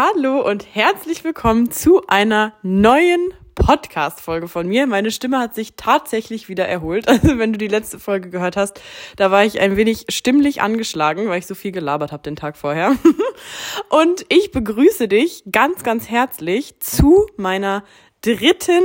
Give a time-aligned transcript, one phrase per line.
[0.00, 4.86] Hallo und herzlich willkommen zu einer neuen Podcast-Folge von mir.
[4.86, 7.08] Meine Stimme hat sich tatsächlich wieder erholt.
[7.08, 8.80] Also wenn du die letzte Folge gehört hast,
[9.16, 12.56] da war ich ein wenig stimmlich angeschlagen, weil ich so viel gelabert habe den Tag
[12.56, 12.94] vorher.
[13.88, 17.82] Und ich begrüße dich ganz, ganz herzlich zu meiner
[18.20, 18.84] dritten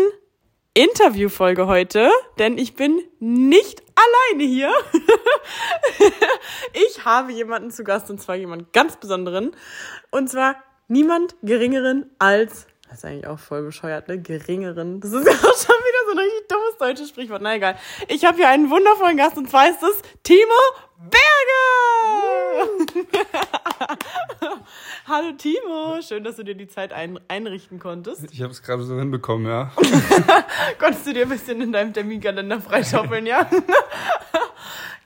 [0.73, 2.09] Interviewfolge heute,
[2.39, 4.71] denn ich bin nicht alleine hier.
[6.73, 9.51] ich habe jemanden zu Gast und zwar jemanden ganz besonderen
[10.09, 10.55] und zwar
[10.93, 14.21] niemand geringeren als das ist eigentlich auch voll bescheuert, ne?
[14.21, 14.99] Geringeren.
[14.99, 17.41] Das ist ja auch schon wieder so ein richtig dummes deutsches Sprichwort.
[17.41, 17.75] Na egal.
[18.07, 20.43] Ich habe hier einen wundervollen Gast und zwar ist es Timo
[21.09, 21.23] Berge!
[25.07, 28.31] Hallo Timo, schön, dass du dir die Zeit ein einrichten konntest.
[28.31, 29.71] Ich habe es gerade so hinbekommen, ja.
[30.79, 33.49] Konntest du dir ein bisschen in deinem Terminkalender freischaufeln, ja?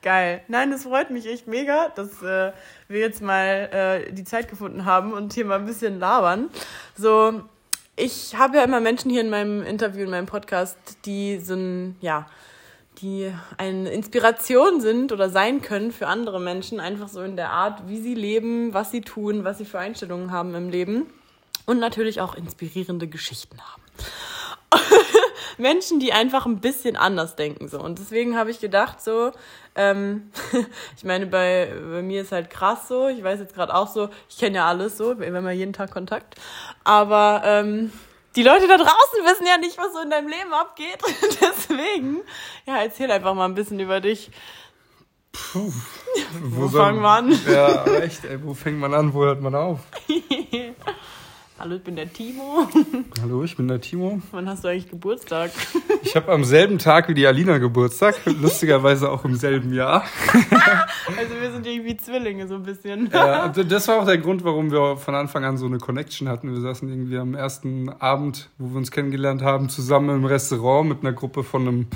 [0.08, 0.42] Geil.
[0.48, 2.54] Nein, das freut mich echt mega, dass äh,
[2.88, 6.50] wir jetzt mal äh, die Zeit gefunden haben und hier mal ein bisschen labern.
[6.96, 7.42] So,
[7.98, 12.26] ich habe ja immer Menschen hier in meinem Interview, in meinem Podcast, die ein, ja,
[13.02, 17.90] die eine Inspiration sind oder sein können für andere Menschen, einfach so in der Art,
[17.90, 21.08] wie sie leben, was sie tun, was sie für Einstellungen haben im Leben
[21.66, 23.82] und natürlich auch inspirierende Geschichten haben.
[25.58, 27.80] Menschen, die einfach ein bisschen anders denken so.
[27.80, 29.32] Und deswegen habe ich gedacht so,
[29.76, 30.32] ähm,
[30.98, 33.08] ich meine, bei, bei mir ist halt krass so.
[33.08, 35.74] Ich weiß jetzt gerade auch so, ich kenne ja alles so, wir haben ja jeden
[35.74, 36.36] Tag Kontakt.
[36.84, 37.92] Aber ähm,
[38.36, 41.00] die Leute da draußen wissen ja nicht, was so in deinem Leben abgeht.
[41.42, 42.22] Deswegen,
[42.66, 44.32] ja, erzähl einfach mal ein bisschen über dich.
[45.32, 45.72] Puh.
[46.42, 47.40] Wo, wo fangen wir an?
[47.48, 49.80] Ja, echt, ey, wo fängt man an, wo hört man auf?
[51.60, 52.68] Hallo, ich bin der Timo.
[53.20, 54.22] Hallo, ich bin der Timo.
[54.30, 55.50] Wann hast du eigentlich Geburtstag?
[56.04, 60.04] Ich habe am selben Tag wie die Alina Geburtstag, lustigerweise auch im selben Jahr.
[61.18, 63.10] Also wir sind irgendwie Zwillinge so ein bisschen.
[63.12, 66.54] Ja, das war auch der Grund, warum wir von Anfang an so eine Connection hatten.
[66.54, 71.00] Wir saßen irgendwie am ersten Abend, wo wir uns kennengelernt haben, zusammen im Restaurant mit
[71.02, 71.88] einer Gruppe von einem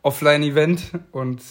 [0.00, 1.42] Offline-Event und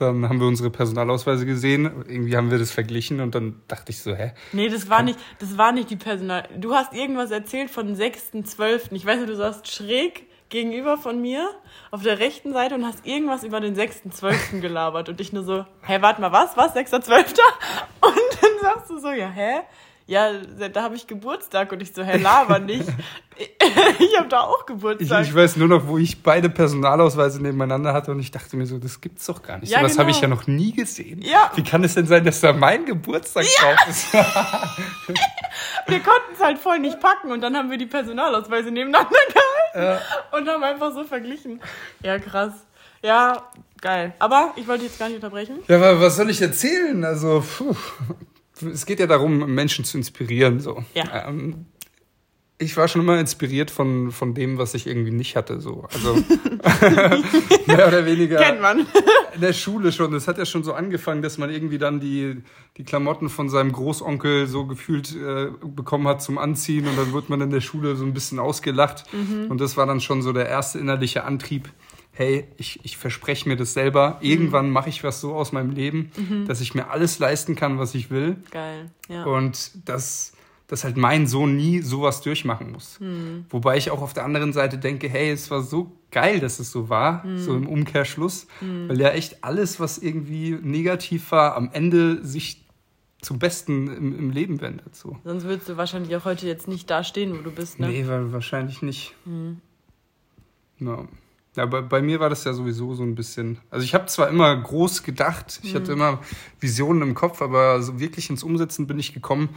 [0.00, 1.84] dann haben wir unsere Personalausweise gesehen.
[2.08, 4.32] Irgendwie haben wir das verglichen und dann dachte ich so, hä?
[4.52, 6.48] Nee, das war nicht, das war nicht die Personal.
[6.56, 8.92] Du hast irgendwas erzählt von 6.12.
[8.92, 11.48] Ich weiß nicht, du saßt schräg gegenüber von mir
[11.90, 14.60] auf der rechten Seite und hast irgendwas über den 6.12.
[14.60, 16.56] gelabert und ich nur so, hä, warte mal, was?
[16.56, 16.74] Was?
[16.74, 17.38] 6.12.?
[18.02, 19.60] Und dann sagst du so, ja, hä?
[20.10, 20.32] Ja,
[20.72, 22.82] da habe ich Geburtstag und ich so, hä, laber nicht.
[24.00, 25.22] ich habe da auch Geburtstag.
[25.22, 28.66] Ich, ich, weiß nur noch, wo ich beide Personalausweise nebeneinander hatte und ich dachte mir
[28.66, 29.70] so, das gibt's doch gar nicht.
[29.70, 30.00] Ja, so was genau.
[30.00, 31.22] habe ich ja noch nie gesehen.
[31.22, 31.52] Ja.
[31.54, 33.62] Wie kann es denn sein, dass da mein Geburtstag ja.
[33.62, 34.12] drauf ist?
[35.86, 40.00] wir konnten es halt voll nicht packen und dann haben wir die Personalausweise nebeneinander gehalten
[40.02, 40.36] ja.
[40.36, 41.60] und haben einfach so verglichen.
[42.02, 42.54] Ja, krass.
[43.00, 43.44] Ja,
[43.80, 44.12] geil.
[44.18, 45.60] Aber ich wollte jetzt gar nicht unterbrechen.
[45.68, 47.04] Ja, aber was soll ich erzählen?
[47.04, 47.76] Also, puh
[48.62, 50.60] es geht ja darum, Menschen zu inspirieren.
[50.60, 50.84] So.
[50.94, 51.28] Ja.
[51.28, 51.66] Ähm,
[52.58, 55.60] ich war schon immer inspiriert von, von dem, was ich irgendwie nicht hatte.
[55.60, 55.88] So.
[55.92, 56.14] Also
[57.66, 58.36] mehr oder weniger.
[58.36, 58.86] Kennt man.
[59.34, 60.12] in der Schule schon.
[60.12, 62.42] Das hat ja schon so angefangen, dass man irgendwie dann die,
[62.76, 67.30] die Klamotten von seinem Großonkel so gefühlt äh, bekommen hat zum Anziehen und dann wird
[67.30, 69.04] man in der Schule so ein bisschen ausgelacht.
[69.12, 69.50] Mhm.
[69.50, 71.70] Und das war dann schon so der erste innerliche Antrieb
[72.20, 74.18] hey, ich, ich verspreche mir das selber.
[74.20, 74.72] Irgendwann mhm.
[74.72, 76.46] mache ich was so aus meinem Leben, mhm.
[76.46, 78.36] dass ich mir alles leisten kann, was ich will.
[78.50, 79.24] Geil, ja.
[79.24, 80.34] Und dass,
[80.66, 83.00] dass halt mein Sohn nie sowas durchmachen muss.
[83.00, 83.46] Mhm.
[83.48, 86.70] Wobei ich auch auf der anderen Seite denke, hey, es war so geil, dass es
[86.70, 87.38] so war, mhm.
[87.38, 88.90] so im Umkehrschluss, mhm.
[88.90, 92.66] weil ja echt alles, was irgendwie negativ war, am Ende sich
[93.22, 94.94] zum Besten im, im Leben wendet.
[94.94, 95.16] So.
[95.24, 97.88] Sonst würdest du wahrscheinlich auch heute jetzt nicht da stehen, wo du bist, ne?
[97.88, 99.14] Nee, wahrscheinlich nicht.
[99.24, 99.62] Mhm.
[100.80, 101.08] Ja.
[101.56, 103.58] Ja, bei, bei mir war das ja sowieso so ein bisschen.
[103.70, 105.78] Also ich habe zwar immer groß gedacht, ich mhm.
[105.78, 106.20] hatte immer
[106.60, 109.48] Visionen im Kopf, aber so wirklich ins Umsetzen bin ich gekommen,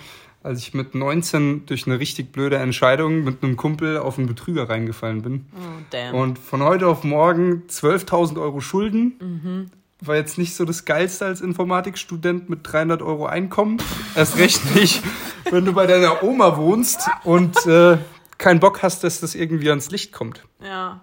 [0.41, 4.69] als ich mit 19 durch eine richtig blöde Entscheidung mit einem Kumpel auf einen Betrüger
[4.69, 5.45] reingefallen bin.
[5.55, 6.15] Oh, damn.
[6.15, 9.13] Und von heute auf morgen 12.000 Euro Schulden.
[9.19, 9.71] Mhm.
[10.01, 13.77] War jetzt nicht so das Geilste als Informatikstudent mit 300 Euro Einkommen.
[14.15, 15.01] Erst recht nicht,
[15.49, 17.99] wenn du bei deiner Oma wohnst und äh,
[18.37, 20.43] keinen Bock hast, dass das irgendwie ans Licht kommt.
[20.61, 20.99] Ja.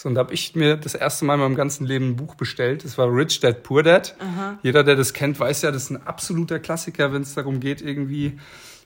[0.00, 2.34] So, und da habe ich mir das erste Mal in meinem ganzen Leben ein Buch
[2.34, 2.84] bestellt.
[2.84, 4.16] Das war Rich Dad Poor Dad.
[4.18, 4.58] Aha.
[4.62, 7.82] Jeder, der das kennt, weiß ja, das ist ein absoluter Klassiker, wenn es darum geht,
[7.82, 8.38] irgendwie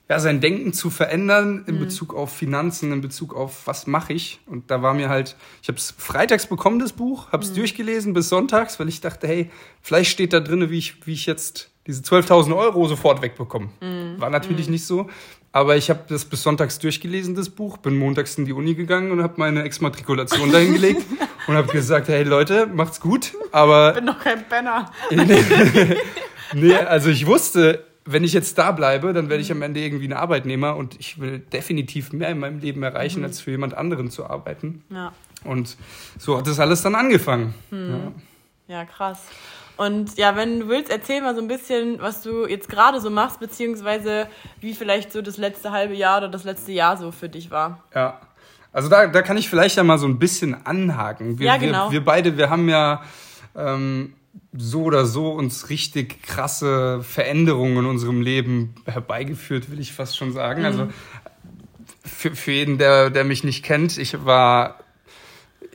[0.09, 1.81] ja, sein Denken zu verändern in mhm.
[1.81, 4.41] Bezug auf Finanzen, in Bezug auf was mache ich.
[4.47, 7.57] Und da war mir halt, ich habe es freitags bekommen, das Buch, habe es mhm.
[7.59, 9.53] durchgelesen bis sonntags, weil ich dachte, hey,
[9.83, 13.69] vielleicht steht da drin, wie ich, wie ich jetzt diese 12.000 Euro sofort wegbekomme.
[13.81, 14.21] Mhm.
[14.21, 14.73] War natürlich mhm.
[14.73, 15.09] nicht so.
[15.55, 19.13] Aber ich habe das bis sonntags durchgelesen, das Buch, bin montags in die Uni gegangen
[19.13, 21.07] und habe meine Exmatrikulation dahingelegt
[21.47, 23.91] und habe gesagt, hey Leute, macht's gut, aber...
[23.91, 24.91] Ich bin doch kein Penner.
[26.55, 30.09] nee, also ich wusste, wenn ich jetzt da bleibe, dann werde ich am Ende irgendwie
[30.09, 33.27] ein Arbeitnehmer und ich will definitiv mehr in meinem Leben erreichen, mhm.
[33.27, 34.83] als für jemand anderen zu arbeiten.
[34.91, 35.13] Ja.
[35.45, 35.77] Und
[36.19, 37.55] so hat das alles dann angefangen.
[37.71, 38.13] Mhm.
[38.67, 38.79] Ja.
[38.79, 39.29] ja, krass.
[39.77, 43.11] Und ja, wenn du willst, erzähl mal so ein bisschen, was du jetzt gerade so
[43.11, 44.29] machst, beziehungsweise
[44.61, 47.83] wie vielleicht so das letzte halbe Jahr oder das letzte Jahr so für dich war.
[47.95, 48.21] Ja,
[48.73, 51.39] also da, da kann ich vielleicht ja mal so ein bisschen anhaken.
[51.39, 51.87] Wir, ja, genau.
[51.87, 53.03] wir, wir beide, wir haben ja
[53.57, 54.15] ähm,
[54.53, 60.33] so oder so uns richtig krasse Veränderungen in unserem Leben herbeigeführt, will ich fast schon
[60.33, 60.61] sagen.
[60.61, 60.67] Mhm.
[60.67, 60.89] Also
[62.05, 64.84] für, für jeden, der, der mich nicht kennt, ich war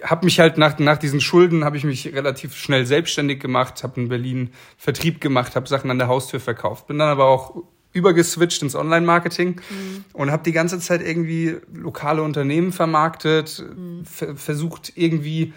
[0.03, 4.01] habe mich halt nach, nach diesen Schulden habe ich mich relativ schnell selbstständig gemacht, habe
[4.01, 8.61] in Berlin Vertrieb gemacht, habe Sachen an der Haustür verkauft, bin dann aber auch übergeswitcht
[8.61, 10.05] ins Online-Marketing mhm.
[10.13, 14.05] und habe die ganze Zeit irgendwie lokale Unternehmen vermarktet, mhm.
[14.05, 15.53] versucht irgendwie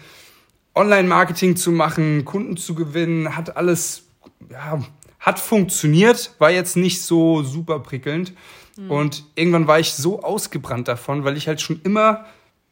[0.75, 4.03] Online-Marketing zu machen, Kunden zu gewinnen, hat alles,
[4.49, 4.81] ja,
[5.19, 8.33] hat funktioniert, war jetzt nicht so super prickelnd.
[8.77, 8.91] Mhm.
[8.91, 12.25] Und irgendwann war ich so ausgebrannt davon, weil ich halt schon immer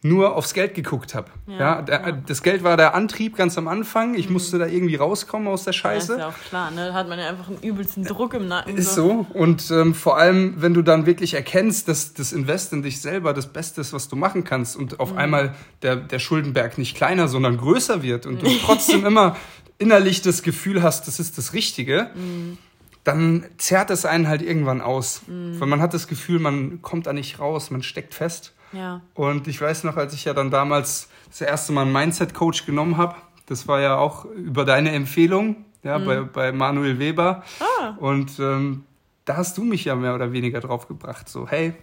[0.04, 1.28] nur aufs Geld geguckt habe.
[1.46, 4.16] Ja, ja, ja, das Geld war der Antrieb ganz am Anfang.
[4.16, 4.34] Ich mhm.
[4.34, 6.14] musste da irgendwie rauskommen aus der Scheiße.
[6.14, 6.88] Ja, ist ja auch klar, ne?
[6.88, 8.78] Da hat man ja einfach einen übelsten Druck im Nacken.
[8.78, 9.28] Ist so.
[9.34, 13.34] Und ähm, vor allem, wenn du dann wirklich erkennst, dass das Invest in dich selber
[13.34, 15.20] das Beste ist, was du machen kannst und auf mhm.
[15.20, 19.36] einmal der, der Schuldenberg nicht kleiner, sondern größer wird und du trotzdem immer
[19.78, 22.10] innerlich das Gefühl hast, das ist das Richtige.
[22.16, 22.58] Mhm
[23.04, 25.22] dann zerrt es einen halt irgendwann aus.
[25.28, 25.60] Mhm.
[25.60, 28.54] Weil man hat das Gefühl, man kommt da nicht raus, man steckt fest.
[28.74, 29.02] Ja.
[29.14, 32.98] Und ich weiß noch, als ich ja dann damals das erste Mal einen Mindset-Coach genommen
[32.98, 33.16] habe,
[33.48, 36.06] das war ja auch über deine Empfehlung, ja, mhm.
[36.06, 37.44] bei, bei Manuel Weber.
[37.60, 37.96] Ah.
[37.98, 38.86] Und ähm,
[39.26, 41.28] da hast du mich ja mehr oder weniger drauf gebracht.
[41.30, 41.74] So, hey,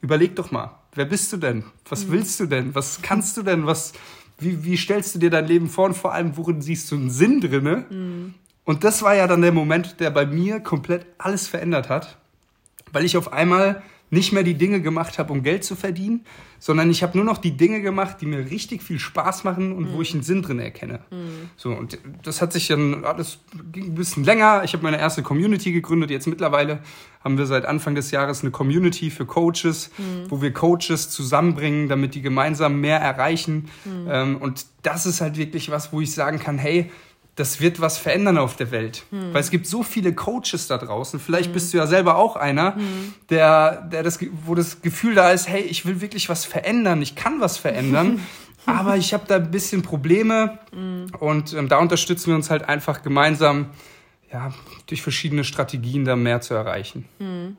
[0.00, 1.64] überleg doch mal, wer bist du denn?
[1.88, 2.12] Was mhm.
[2.12, 2.74] willst du denn?
[2.74, 3.66] Was kannst du denn?
[3.66, 3.92] Was,
[4.38, 7.10] wie, wie stellst du dir dein Leben vor und vor allem, worin siehst du einen
[7.10, 7.84] Sinn drinne?
[7.90, 8.34] Mhm.
[8.64, 12.18] Und das war ja dann der Moment, der bei mir komplett alles verändert hat,
[12.92, 16.24] weil ich auf einmal nicht mehr die Dinge gemacht habe, um Geld zu verdienen,
[16.58, 19.84] sondern ich habe nur noch die Dinge gemacht, die mir richtig viel Spaß machen und
[19.84, 19.92] mhm.
[19.94, 21.00] wo ich einen Sinn drin erkenne.
[21.10, 21.50] Mhm.
[21.56, 23.38] So und das hat sich dann alles
[23.72, 24.62] ging ein bisschen länger.
[24.64, 26.10] Ich habe meine erste Community gegründet.
[26.10, 26.80] Jetzt mittlerweile
[27.22, 30.30] haben wir seit Anfang des Jahres eine Community für Coaches, mhm.
[30.30, 33.68] wo wir Coaches zusammenbringen, damit die gemeinsam mehr erreichen.
[33.84, 34.08] Mhm.
[34.10, 36.90] Ähm, und das ist halt wirklich was, wo ich sagen kann, hey,
[37.40, 39.04] das wird was verändern auf der Welt.
[39.10, 39.32] Hm.
[39.32, 41.18] Weil es gibt so viele Coaches da draußen.
[41.18, 41.52] Vielleicht hm.
[41.54, 43.14] bist du ja selber auch einer, hm.
[43.30, 47.16] der, der das, wo das Gefühl da ist, hey, ich will wirklich was verändern, ich
[47.16, 48.20] kann was verändern,
[48.66, 50.58] aber ich habe da ein bisschen Probleme.
[50.72, 51.06] Hm.
[51.18, 53.70] Und ähm, da unterstützen wir uns halt einfach gemeinsam,
[54.30, 54.52] ja,
[54.86, 57.06] durch verschiedene Strategien da mehr zu erreichen.
[57.18, 57.56] Hm.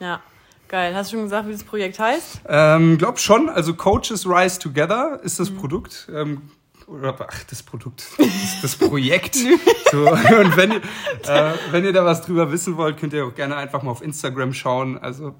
[0.00, 0.20] Ja.
[0.66, 0.94] Geil.
[0.94, 2.42] Hast du schon gesagt, wie das Projekt heißt?
[2.48, 3.48] Ähm, glaub schon.
[3.48, 5.56] Also Coaches Rise Together ist das hm.
[5.56, 6.08] Produkt.
[6.14, 6.42] Ähm,
[6.90, 9.36] oder ach, das Produkt, das, das Projekt.
[9.36, 10.82] so, und wenn ihr,
[11.28, 14.02] äh, wenn ihr da was drüber wissen wollt, könnt ihr auch gerne einfach mal auf
[14.02, 14.98] Instagram schauen.
[14.98, 15.34] Also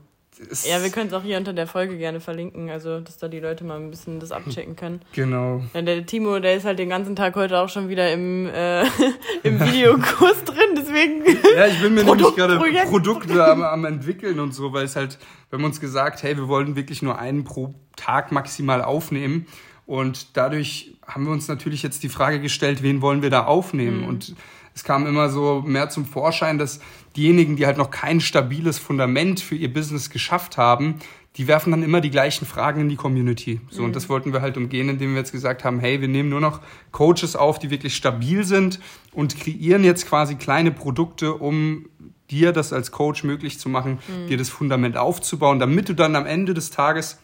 [0.65, 3.41] ja, wir können es auch hier unter der Folge gerne verlinken, also dass da die
[3.41, 5.01] Leute mal ein bisschen das abchecken können.
[5.13, 5.63] Genau.
[5.75, 8.85] Ja, der Timo, der ist halt den ganzen Tag heute auch schon wieder im, äh,
[9.43, 11.25] im Videokurs drin, deswegen.
[11.57, 12.59] Ja, ich bin mir nämlich gerade
[12.89, 15.19] Produkte am, am entwickeln und so, weil es halt,
[15.51, 19.47] wir haben uns gesagt, hey, wir wollen wirklich nur einen pro Tag maximal aufnehmen.
[19.91, 24.03] Und dadurch haben wir uns natürlich jetzt die Frage gestellt, wen wollen wir da aufnehmen?
[24.03, 24.07] Mhm.
[24.07, 24.37] Und
[24.73, 26.79] es kam immer so mehr zum Vorschein, dass
[27.17, 31.01] diejenigen, die halt noch kein stabiles Fundament für ihr Business geschafft haben,
[31.35, 33.61] die werfen dann immer die gleichen Fragen in die Community.
[33.69, 33.87] So, mhm.
[33.87, 36.41] und das wollten wir halt umgehen, indem wir jetzt gesagt haben, hey, wir nehmen nur
[36.41, 36.61] noch
[36.93, 38.79] Coaches auf, die wirklich stabil sind
[39.11, 41.87] und kreieren jetzt quasi kleine Produkte, um
[42.31, 44.29] dir das als Coach möglich zu machen, mhm.
[44.29, 47.19] dir das Fundament aufzubauen, damit du dann am Ende des Tages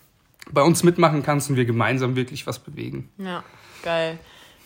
[0.51, 3.11] bei uns mitmachen kannst und wir gemeinsam wirklich was bewegen.
[3.19, 3.45] Ja,
[3.83, 4.19] geil.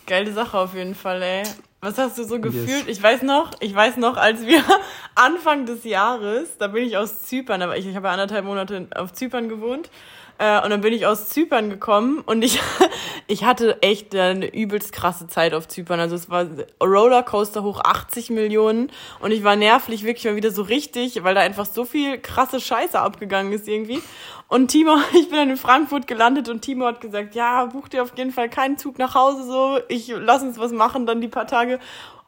[0.06, 1.42] Geile Sache auf jeden Fall, ey.
[1.80, 2.86] Was hast du so gefühlt?
[2.86, 2.98] Yes.
[2.98, 4.62] Ich weiß noch, ich weiß noch, als wir
[5.14, 8.88] Anfang des Jahres, da bin ich aus Zypern, aber ich, ich habe ja anderthalb Monate
[8.94, 9.90] auf Zypern gewohnt
[10.40, 12.60] äh, und dann bin ich aus Zypern gekommen und ich,
[13.26, 16.00] ich hatte echt eine übelst krasse Zeit auf Zypern.
[16.00, 16.46] Also es war
[16.82, 21.42] Rollercoaster hoch 80 Millionen und ich war nervlich wirklich mal wieder so richtig, weil da
[21.42, 24.00] einfach so viel krasse Scheiße abgegangen ist irgendwie.
[24.48, 28.02] Und Timo, ich bin dann in Frankfurt gelandet und Timo hat gesagt, ja, buch dir
[28.02, 31.28] auf jeden Fall keinen Zug nach Hause so, ich lass uns was machen dann die
[31.28, 31.78] paar Tage.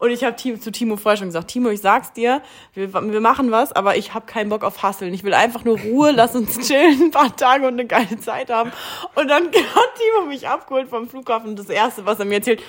[0.03, 2.43] Und ich habe zu Timo vorher schon gesagt, Timo, ich sag's dir,
[2.75, 5.15] wir, wir machen was, aber ich habe keinen Bock auf Hasseln.
[5.15, 8.51] Ich will einfach nur Ruhe, lass uns chillen, ein paar Tage und eine geile Zeit
[8.51, 8.73] haben.
[9.15, 11.51] Und dann hat Timo mich abgeholt vom Flughafen.
[11.51, 12.65] Und das Erste, was er mir erzählt,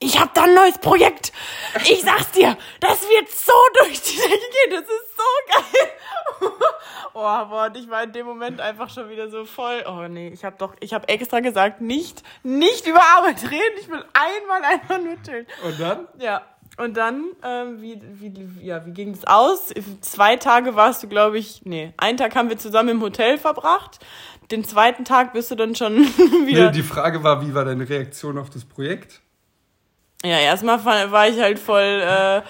[0.00, 1.32] ich habe da ein neues Projekt.
[1.84, 4.70] Ich sag's dir, das wird so durch die Decke gehen.
[4.72, 6.50] Das ist so geil.
[7.14, 9.84] oh, boah, ich war in dem Moment einfach schon wieder so voll.
[9.86, 13.78] Oh nee, ich habe doch, ich habe extra gesagt, nicht, nicht über Arbeit reden.
[13.80, 15.46] Ich will einmal einfach nur chillen.
[15.62, 16.08] Und dann?
[16.18, 16.42] Ja,
[16.78, 19.74] Und dann, ähm, wie, wie, ja, wie ging es aus?
[20.00, 23.98] Zwei Tage warst du, glaube ich, nee, einen Tag haben wir zusammen im Hotel verbracht.
[24.50, 25.96] Den zweiten Tag bist du dann schon
[26.46, 26.66] wieder.
[26.66, 29.20] Nee, die Frage war, wie war deine Reaktion auf das Projekt?
[30.24, 31.82] Ja, erstmal war ich halt voll.
[31.82, 32.42] Äh,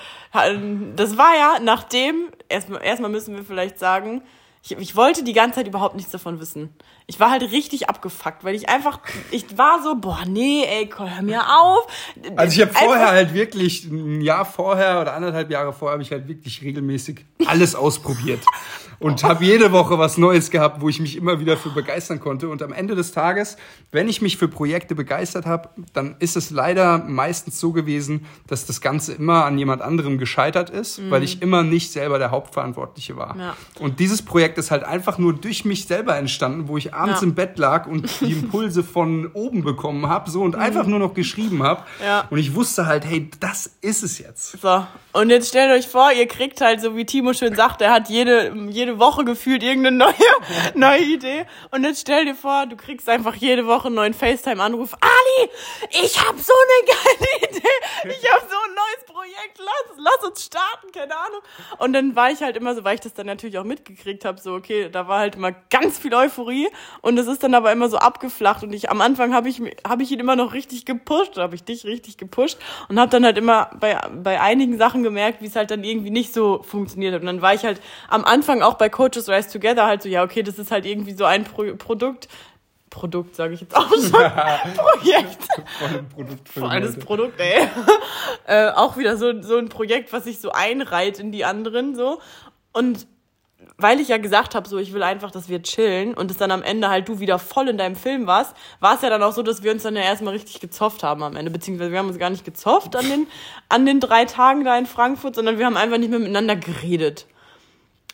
[0.94, 4.22] das war ja nachdem, erstmal erstmal müssen wir vielleicht sagen,
[4.64, 6.70] ich, ich wollte die ganze Zeit überhaupt nichts davon wissen.
[7.06, 9.00] Ich war halt richtig abgefuckt, weil ich einfach,
[9.32, 11.86] ich war so, boah, nee, ey, hör mir auf.
[12.36, 16.12] Also ich habe vorher halt wirklich, ein Jahr vorher oder anderthalb Jahre vorher habe ich
[16.12, 18.40] halt wirklich regelmäßig alles ausprobiert
[19.02, 22.48] und habe jede Woche was Neues gehabt, wo ich mich immer wieder für begeistern konnte.
[22.48, 23.56] Und am Ende des Tages,
[23.90, 28.66] wenn ich mich für Projekte begeistert habe, dann ist es leider meistens so gewesen, dass
[28.66, 31.10] das Ganze immer an jemand anderem gescheitert ist, mhm.
[31.10, 33.36] weil ich immer nicht selber der Hauptverantwortliche war.
[33.36, 33.56] Ja.
[33.80, 37.26] Und dieses Projekt ist halt einfach nur durch mich selber entstanden, wo ich abends ja.
[37.26, 40.62] im Bett lag und die Impulse von oben bekommen habe, so und mhm.
[40.62, 41.82] einfach nur noch geschrieben habe.
[42.04, 42.26] Ja.
[42.30, 44.60] Und ich wusste halt, hey, das ist es jetzt.
[44.60, 44.86] So.
[45.12, 48.08] Und jetzt stellt euch vor, ihr kriegt halt, so wie Timo schön sagt, er hat
[48.08, 50.14] jede, jede Woche gefühlt irgendeine neue,
[50.74, 51.46] neue Idee.
[51.70, 54.94] Und jetzt stell dir vor, du kriegst einfach jede Woche einen neuen FaceTime-Anruf.
[54.94, 55.50] Ali,
[55.90, 57.68] ich hab so eine geile Idee.
[58.04, 59.58] Ich hab so ein neues Projekt.
[59.58, 61.40] Lass, lass uns starten, keine Ahnung.
[61.78, 64.40] Und dann war ich halt immer so, weil ich das dann natürlich auch mitgekriegt habe,
[64.40, 66.68] so, okay, da war halt immer ganz viel Euphorie.
[67.00, 68.62] Und es ist dann aber immer so abgeflacht.
[68.62, 71.64] Und ich, am Anfang habe ich, hab ich ihn immer noch richtig gepusht, habe ich
[71.64, 72.58] dich richtig gepusht.
[72.88, 76.10] Und habe dann halt immer bei, bei einigen Sachen gemerkt, wie es halt dann irgendwie
[76.10, 77.20] nicht so funktioniert hat.
[77.20, 80.22] Und dann war ich halt am Anfang auch bei Coaches Rise Together halt so, ja,
[80.22, 82.28] okay, das ist halt irgendwie so ein Pro Produkt.
[82.90, 84.10] Produkt, sage ich jetzt auch schon.
[84.10, 85.42] Projekt.
[85.78, 86.48] Voll Produkt.
[86.48, 87.66] Volles Produkt, ey.
[88.46, 92.20] äh, auch wieder so, so ein Projekt, was sich so einreiht in die anderen, so.
[92.72, 93.06] Und
[93.76, 96.50] weil ich ja gesagt habe, so ich will einfach, dass wir chillen und es dann
[96.50, 99.32] am Ende halt du wieder voll in deinem Film warst, war es ja dann auch
[99.32, 102.08] so, dass wir uns dann ja erstmal richtig gezofft haben am Ende, beziehungsweise wir haben
[102.08, 103.26] uns gar nicht gezofft an den,
[103.68, 107.26] an den drei Tagen da in Frankfurt, sondern wir haben einfach nicht mehr miteinander geredet.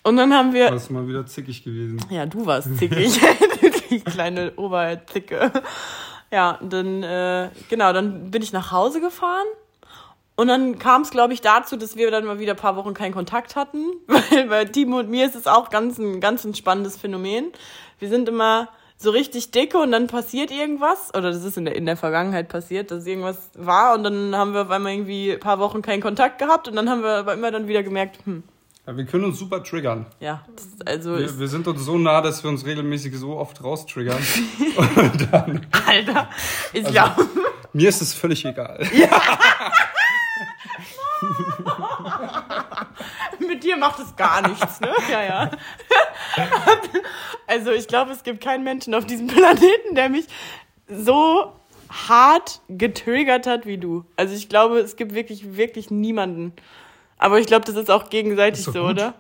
[0.03, 0.71] Und dann haben wir.
[0.71, 2.01] Warst mal wieder zickig gewesen.
[2.11, 3.21] Ja, du warst zickig.
[3.91, 5.51] Die kleine Oberzicke.
[6.31, 9.47] Ja, dann, äh, genau, dann bin ich nach Hause gefahren
[10.39, 12.95] und dann kam es, glaube ich, dazu, dass wir dann mal wieder ein paar Wochen
[12.95, 13.87] keinen Kontakt hatten.
[14.07, 17.51] Weil bei Timo und mir ist es auch ganz ein, ganz ein spannendes Phänomen.
[17.99, 21.13] Wir sind immer so richtig dicke und dann passiert irgendwas.
[21.13, 23.97] Oder das ist in der, in der Vergangenheit passiert, dass irgendwas war.
[23.97, 26.69] Und dann haben wir auf einmal irgendwie ein paar Wochen keinen Kontakt gehabt.
[26.69, 28.45] Und dann haben wir aber immer dann wieder gemerkt, hm,
[28.89, 30.07] ja, wir können uns super triggern.
[30.19, 30.47] Ja,
[30.87, 31.19] also.
[31.19, 34.17] Wir, wir, sind uns so nah, dass wir uns regelmäßig so oft raustriggern.
[34.97, 36.31] und dann, Alter,
[36.73, 37.17] ist also, ja.
[37.75, 38.83] Mir ist es völlig egal.
[38.95, 39.11] Ja.
[43.47, 44.91] Mit dir macht es gar nichts, ne?
[45.11, 45.51] Ja, ja.
[47.47, 50.27] Also ich glaube, es gibt keinen Menschen auf diesem Planeten, der mich
[50.87, 51.53] so
[51.91, 54.05] hart getriggert hat wie du.
[54.17, 56.55] Also ich glaube, es gibt wirklich, wirklich niemanden.
[57.19, 58.93] Aber ich glaube, das ist auch gegenseitig ist so, gut.
[58.93, 59.15] oder?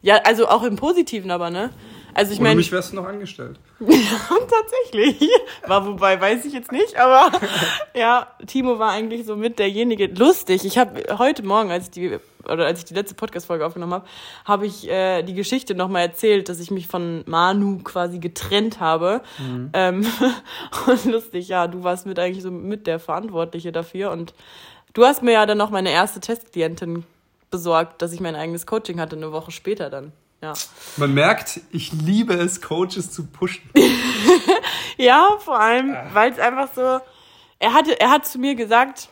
[0.00, 1.70] Ja, also auch im Positiven aber, ne?
[2.14, 2.56] Also ich meine.
[2.56, 3.58] mich wärst du noch angestellt.
[3.80, 3.88] ja,
[4.28, 5.30] tatsächlich.
[5.66, 7.30] War wobei, weiß ich jetzt nicht, aber
[7.94, 10.06] ja, Timo war eigentlich so mit derjenige.
[10.06, 10.64] Lustig.
[10.64, 14.06] Ich habe heute Morgen, als ich die oder als ich die letzte Podcast-Folge aufgenommen habe,
[14.44, 19.22] habe ich äh, die Geschichte nochmal erzählt, dass ich mich von Manu quasi getrennt habe.
[19.38, 19.70] Mhm.
[19.72, 20.06] Ähm,
[20.86, 24.10] und lustig, ja, du warst mit eigentlich so mit der Verantwortliche dafür.
[24.10, 24.34] Und
[24.92, 27.04] du hast mir ja dann noch meine erste Testklientin
[27.52, 30.12] besorgt, dass ich mein eigenes Coaching hatte, eine Woche später dann.
[30.42, 30.54] Ja.
[30.96, 33.62] Man merkt, ich liebe es, Coaches zu pushen.
[34.96, 36.06] ja, vor allem, ah.
[36.12, 37.00] weil es einfach so.
[37.60, 39.08] Er hatte, er hat zu mir gesagt,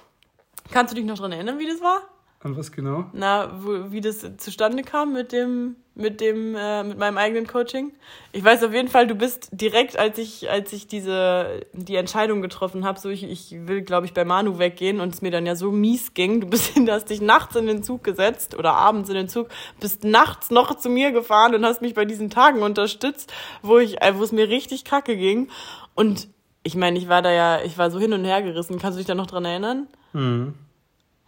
[0.73, 2.03] kannst du dich noch daran erinnern, wie das war?
[2.43, 3.05] An was genau?
[3.13, 7.93] Na, wo, wie das zustande kam mit dem, mit dem, äh, mit meinem eigenen Coaching.
[8.33, 12.41] Ich weiß auf jeden Fall, du bist direkt, als ich, als ich diese, die Entscheidung
[12.41, 15.45] getroffen habe, so ich, ich will, glaube ich, bei Manu weggehen und es mir dann
[15.45, 16.41] ja so mies ging.
[16.41, 20.05] Du bist, hast dich nachts in den Zug gesetzt oder abends in den Zug, bist
[20.05, 24.17] nachts noch zu mir gefahren und hast mich bei diesen Tagen unterstützt, wo ich, äh,
[24.17, 25.49] wo es mir richtig kacke ging.
[25.95, 26.29] Und
[26.63, 28.79] ich meine, ich war da ja, ich war so hin und her gerissen.
[28.79, 29.89] Kannst du dich da noch dran erinnern?
[30.15, 30.55] Mhm.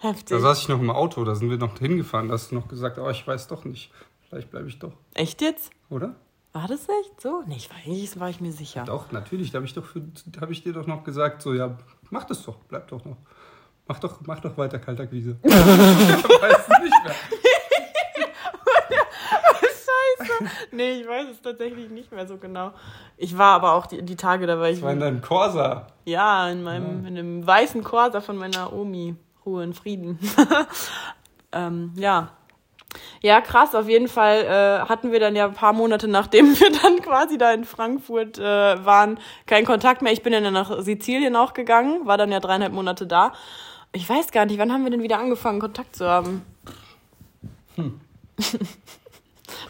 [0.02, 0.37] Heftig.
[0.37, 2.26] Da saß ich noch im Auto, da sind wir noch hingefahren.
[2.26, 3.92] Da hast du noch gesagt, oh, ich weiß doch nicht.
[4.28, 4.92] Vielleicht bleibe ich doch.
[5.14, 5.71] Echt jetzt?
[5.90, 6.16] Oder?
[6.52, 7.44] War das echt so?
[7.47, 8.82] Nee, ich war, eigentlich war ich mir sicher.
[8.85, 9.52] Doch, natürlich.
[9.52, 9.85] Da habe ich, doch
[10.50, 11.78] ich dir doch noch gesagt, so, ja,
[12.11, 13.16] mach das doch, bleib doch noch.
[13.87, 15.49] Mach doch, mach doch weiter, kalter ich weiß es
[16.82, 17.14] nicht mehr.
[20.18, 20.50] Scheiße.
[20.73, 22.73] Nee, ich weiß es tatsächlich nicht mehr so genau.
[23.16, 24.78] Ich war aber auch die, die Tage, da war ich.
[24.78, 25.87] Ich war in deinem Corsa.
[26.06, 27.09] Ja, in meinem, ja.
[27.09, 29.14] in einem weißen Corsa von meiner Omi.
[29.44, 30.18] Ruhe und Frieden.
[31.52, 32.30] ähm, ja.
[33.22, 36.70] Ja, krass, auf jeden Fall äh, hatten wir dann ja ein paar Monate, nachdem wir
[36.70, 38.42] dann quasi da in Frankfurt äh,
[38.84, 40.12] waren, keinen Kontakt mehr.
[40.12, 43.32] Ich bin dann nach Sizilien auch gegangen, war dann ja dreieinhalb Monate da.
[43.92, 46.42] Ich weiß gar nicht, wann haben wir denn wieder angefangen, Kontakt zu haben?
[47.76, 48.00] Hm.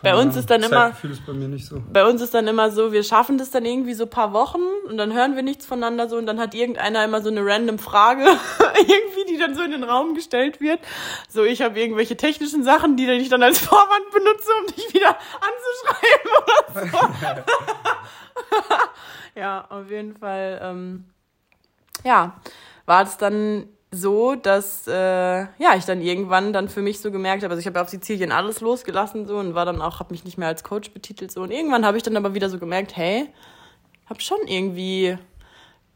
[0.03, 0.95] bei uns ist dann immer.
[1.03, 1.83] Ist bei, mir nicht so.
[1.93, 4.63] bei uns ist dann immer so, wir schaffen das dann irgendwie so ein paar Wochen
[4.89, 7.79] und dann hören wir nichts voneinander so und dann hat irgendeiner immer so eine random
[7.79, 8.25] Frage,
[8.77, 10.81] irgendwie, die dann so in den Raum gestellt wird.
[11.29, 15.17] So, ich habe irgendwelche technischen Sachen, die ich dann als Vorwand benutze, um dich wieder
[15.41, 16.31] anzuschreiben
[16.87, 17.37] oder so.
[19.41, 20.61] ja, auf jeden Fall.
[20.63, 21.05] Ähm,
[22.05, 22.41] ja,
[22.87, 27.45] war es dann so, dass äh, ja ich dann irgendwann dann für mich so gemerkt
[27.45, 30.25] habe, also ich habe auf Sizilien alles losgelassen so und war dann auch, habe mich
[30.25, 32.97] nicht mehr als Coach betitelt so und irgendwann habe ich dann aber wieder so gemerkt,
[32.97, 33.29] hey,
[34.09, 35.19] hab schon irgendwie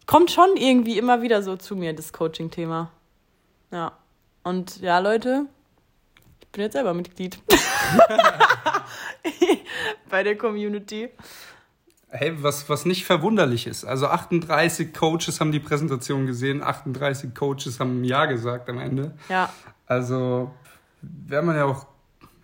[0.05, 2.91] kommt schon irgendwie immer wieder so zu mir das Coaching-Thema.
[3.73, 3.93] Ja
[4.45, 5.47] und ja Leute,
[6.41, 7.39] ich bin jetzt selber Mitglied
[10.11, 11.09] bei der Community.
[12.09, 13.85] Hey, was, was nicht verwunderlich ist.
[13.85, 19.15] Also 38 Coaches haben die Präsentation gesehen, 38 Coaches haben Ja gesagt am Ende.
[19.29, 19.53] Ja.
[19.87, 20.53] Also
[21.03, 21.87] wäre man ja auch,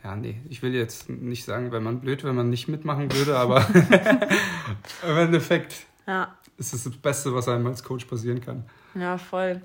[0.03, 3.39] ja, nee, ich will jetzt nicht sagen, wäre man blöd, wenn man nicht mitmachen würde,
[3.39, 3.65] aber
[5.09, 6.35] im Endeffekt ja.
[6.59, 8.65] ist es das Beste, was einem als Coach passieren kann.
[8.95, 9.63] Ja, voll.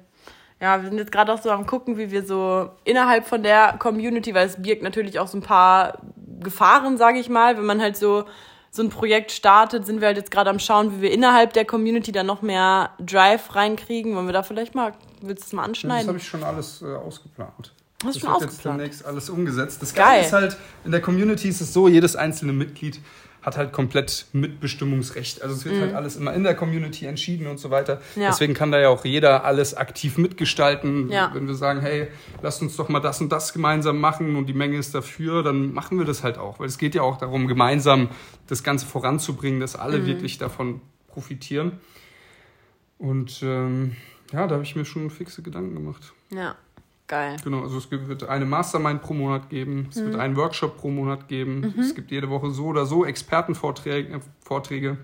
[0.60, 3.76] Ja, wir sind jetzt gerade auch so am gucken, wie wir so innerhalb von der
[3.78, 6.00] Community, weil es birgt natürlich auch so ein paar
[6.40, 8.26] Gefahren, sage ich mal, wenn man halt so
[8.72, 11.66] so ein Projekt startet, sind wir halt jetzt gerade am Schauen, wie wir innerhalb der
[11.66, 14.16] Community dann noch mehr Drive reinkriegen.
[14.16, 16.02] Wollen wir da vielleicht mal, willst du es mal anschneiden?
[16.02, 17.74] Das habe ich schon alles äh, ausgeplant.
[18.04, 19.82] Hast das schon wird jetzt demnächst alles umgesetzt.
[19.82, 20.56] Das Geile ist halt,
[20.86, 23.00] in der Community ist es so, jedes einzelne Mitglied
[23.48, 25.42] hat halt komplett Mitbestimmungsrecht.
[25.42, 25.82] Also es wird mhm.
[25.82, 28.02] halt alles immer in der Community entschieden und so weiter.
[28.18, 28.28] Ja.
[28.28, 31.10] Deswegen kann da ja auch jeder alles aktiv mitgestalten.
[31.10, 31.32] Ja.
[31.34, 32.10] Wenn wir sagen, hey,
[32.42, 35.74] lasst uns doch mal das und das gemeinsam machen und die Menge ist dafür, dann
[35.74, 36.60] machen wir das halt auch.
[36.60, 38.10] Weil es geht ja auch darum, gemeinsam
[38.48, 40.08] das Ganze voranzubringen, dass alle mhm.
[40.08, 41.80] wirklich davon profitieren.
[42.98, 43.96] Und ähm,
[44.34, 46.12] ja, da habe ich mir schon fixe Gedanken gemacht.
[46.32, 46.58] Ja.
[47.08, 47.38] Geil.
[47.42, 50.06] Genau, also es wird eine Mastermind pro Monat geben, es mhm.
[50.08, 51.82] wird einen Workshop pro Monat geben, mhm.
[51.82, 54.98] es gibt jede Woche so oder so Expertenvorträge äh, Vorträge,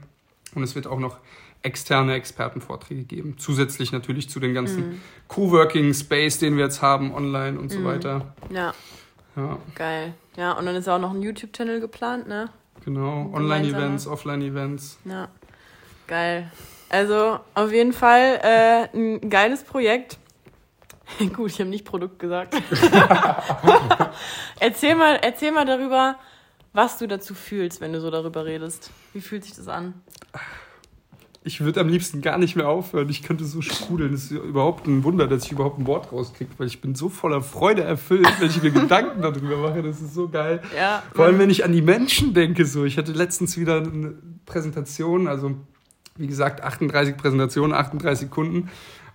[0.54, 1.18] und es wird auch noch
[1.62, 3.36] externe Expertenvorträge geben.
[3.38, 5.02] Zusätzlich natürlich zu den ganzen mhm.
[5.30, 7.86] Coworking Space, den wir jetzt haben, online und so mhm.
[7.86, 8.34] weiter.
[8.50, 8.74] Ja.
[9.36, 9.58] ja.
[9.76, 10.14] Geil.
[10.36, 12.50] Ja, und dann ist auch noch ein YouTube-Channel geplant, ne?
[12.84, 15.00] Genau, Online-Events, Offline-Events.
[15.06, 15.30] Ja.
[16.08, 16.52] Geil.
[16.90, 20.20] Also auf jeden Fall äh, ein geiles Projekt.
[21.34, 22.56] Gut, ich habe nicht Produkt gesagt.
[24.60, 26.18] erzähl, mal, erzähl mal darüber,
[26.74, 28.92] was du dazu fühlst, wenn du so darüber redest.
[29.14, 29.94] Wie fühlt sich das an?
[31.46, 33.10] Ich würde am liebsten gar nicht mehr aufhören.
[33.10, 34.14] Ich könnte so sprudeln.
[34.14, 37.10] Es ist überhaupt ein Wunder, dass ich überhaupt ein Wort rauskriege, weil ich bin so
[37.10, 39.84] voller Freude erfüllt, wenn ich mir Gedanken darüber mache.
[39.84, 40.62] Das ist so geil.
[40.76, 42.66] Ja, Vor allem, wenn ich an die Menschen denke.
[42.66, 45.56] So, ich hatte letztens wieder eine Präsentation, also
[46.16, 48.70] wie gesagt, 38 Präsentationen, 38 Kunden.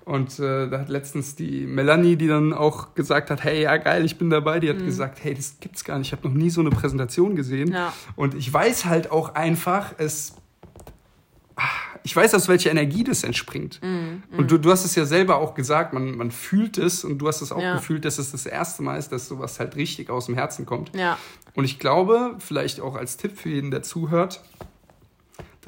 [0.08, 4.06] Und äh, da hat letztens die Melanie, die dann auch gesagt hat, hey, ja geil,
[4.06, 4.86] ich bin dabei, die hat mhm.
[4.86, 7.72] gesagt, hey, das gibt's gar nicht, ich habe noch nie so eine Präsentation gesehen.
[7.72, 7.92] Ja.
[8.16, 10.34] Und ich weiß halt auch einfach, es
[12.04, 13.80] ich weiß, aus welcher Energie das entspringt.
[13.82, 17.18] Mm, Und du, du hast es ja selber auch gesagt, man, man fühlt es und
[17.18, 17.74] du hast es auch ja.
[17.74, 20.96] gefühlt, dass es das erste Mal ist, dass sowas halt richtig aus dem Herzen kommt.
[20.96, 21.18] Ja.
[21.54, 24.40] Und ich glaube, vielleicht auch als Tipp für jeden, der zuhört,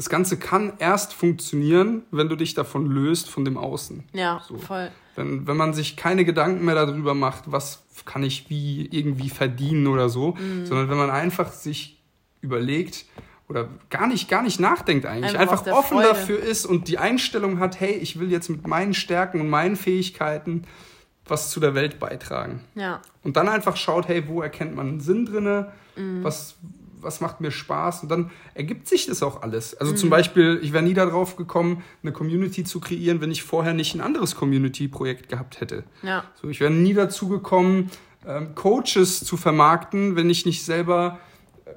[0.01, 4.05] das Ganze kann erst funktionieren, wenn du dich davon löst von dem Außen.
[4.15, 4.57] Ja, so.
[4.57, 4.91] voll.
[5.15, 9.87] Wenn, wenn man sich keine Gedanken mehr darüber macht, was kann ich wie irgendwie verdienen
[9.87, 10.65] oder so, mhm.
[10.65, 12.01] sondern wenn man einfach sich
[12.41, 13.05] überlegt
[13.47, 16.09] oder gar nicht, gar nicht nachdenkt eigentlich, einfach, einfach offen Freude.
[16.09, 19.77] dafür ist und die Einstellung hat, hey, ich will jetzt mit meinen Stärken und meinen
[19.77, 20.65] Fähigkeiten
[21.27, 22.65] was zu der Welt beitragen.
[22.75, 23.03] Ja.
[23.23, 25.73] Und dann einfach schaut, hey, wo erkennt man einen Sinn drinne?
[25.95, 26.25] Mhm.
[26.25, 26.57] Was,
[27.01, 29.75] was macht mir Spaß und dann ergibt sich das auch alles.
[29.77, 29.97] Also mhm.
[29.97, 33.95] zum Beispiel, ich wäre nie darauf gekommen, eine Community zu kreieren, wenn ich vorher nicht
[33.95, 35.85] ein anderes Community-Projekt gehabt hätte.
[36.03, 36.25] Ja.
[36.41, 37.91] So, ich wäre nie dazu gekommen,
[38.27, 41.19] ähm, Coaches zu vermarkten, wenn ich nicht selber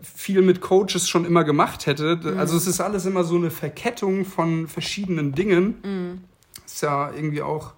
[0.02, 2.20] viel mit Coaches schon immer gemacht hätte.
[2.22, 2.38] Mhm.
[2.38, 5.76] Also es ist alles immer so eine Verkettung von verschiedenen Dingen.
[5.84, 6.22] Mhm.
[6.66, 7.74] Ist ja irgendwie auch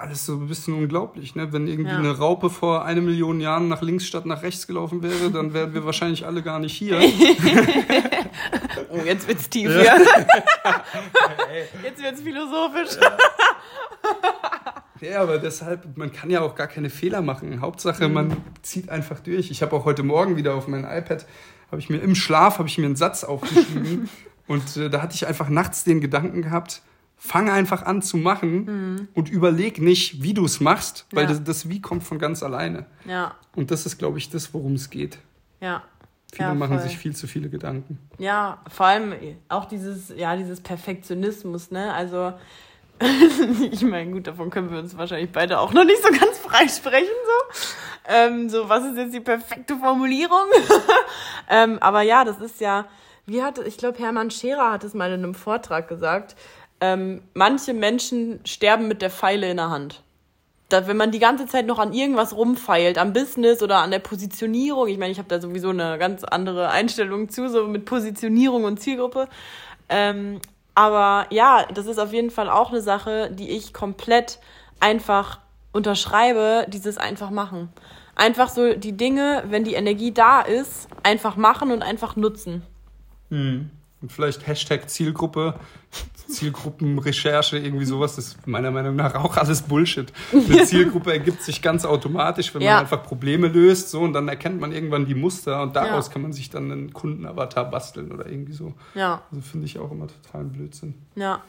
[0.00, 1.52] alles so ein bisschen unglaublich, ne?
[1.52, 1.98] Wenn irgendwie ja.
[1.98, 5.74] eine Raupe vor eine Million Jahren nach links statt nach rechts gelaufen wäre, dann wären
[5.74, 6.98] wir wahrscheinlich alle gar nicht hier.
[8.90, 9.96] oh, jetzt wird's tief ja.
[11.84, 12.96] jetzt wird's philosophisch.
[15.02, 17.62] Ja, aber deshalb, man kann ja auch gar keine Fehler machen.
[17.62, 18.14] Hauptsache, mhm.
[18.14, 19.50] man zieht einfach durch.
[19.50, 21.24] Ich habe auch heute Morgen wieder auf mein iPad,
[21.70, 24.10] habe ich mir im Schlaf, habe ich mir einen Satz aufgeschrieben
[24.46, 26.82] und äh, da hatte ich einfach nachts den Gedanken gehabt,
[27.22, 29.08] fang einfach an zu machen mhm.
[29.12, 31.28] und überleg nicht, wie du es machst, weil ja.
[31.28, 32.86] das, das Wie kommt von ganz alleine.
[33.04, 33.34] Ja.
[33.54, 35.18] Und das ist, glaube ich, das, worum es geht.
[35.60, 35.82] Ja.
[36.32, 37.98] Viele ja, machen sich viel zu viele Gedanken.
[38.18, 39.14] Ja, vor allem
[39.48, 41.92] auch dieses, ja, dieses Perfektionismus, ne?
[41.92, 42.32] Also
[43.70, 46.68] ich meine, gut, davon können wir uns wahrscheinlich beide auch noch nicht so ganz frei
[46.68, 47.58] sprechen, so.
[48.08, 50.46] Ähm, so, was ist jetzt die perfekte Formulierung?
[51.50, 52.86] ähm, aber ja, das ist ja,
[53.26, 56.34] wie hatte, ich glaube, Hermann Scherer hat es mal in einem Vortrag gesagt,
[56.80, 60.02] ähm, manche Menschen sterben mit der Pfeile in der Hand.
[60.68, 63.98] Da, wenn man die ganze Zeit noch an irgendwas rumfeilt, am Business oder an der
[63.98, 68.64] Positionierung, ich meine, ich habe da sowieso eine ganz andere Einstellung zu, so mit Positionierung
[68.64, 69.28] und Zielgruppe.
[69.88, 70.40] Ähm,
[70.74, 74.38] aber ja, das ist auf jeden Fall auch eine Sache, die ich komplett
[74.78, 75.40] einfach
[75.72, 77.68] unterschreibe, dieses einfach machen.
[78.14, 82.62] Einfach so die Dinge, wenn die Energie da ist, einfach machen und einfach nutzen.
[83.30, 83.70] Hm.
[84.02, 85.54] Und vielleicht Hashtag Zielgruppe,
[86.30, 90.12] Zielgruppenrecherche, irgendwie sowas, das ist meiner Meinung nach auch alles Bullshit.
[90.32, 92.72] Eine Zielgruppe ergibt sich ganz automatisch, wenn ja.
[92.72, 96.12] man einfach Probleme löst, so, und dann erkennt man irgendwann die Muster und daraus ja.
[96.12, 98.74] kann man sich dann einen Kundenavatar basteln oder irgendwie so.
[98.94, 99.22] Ja.
[99.30, 100.94] Also finde ich auch immer totalen Blödsinn.
[101.14, 101.42] Ja.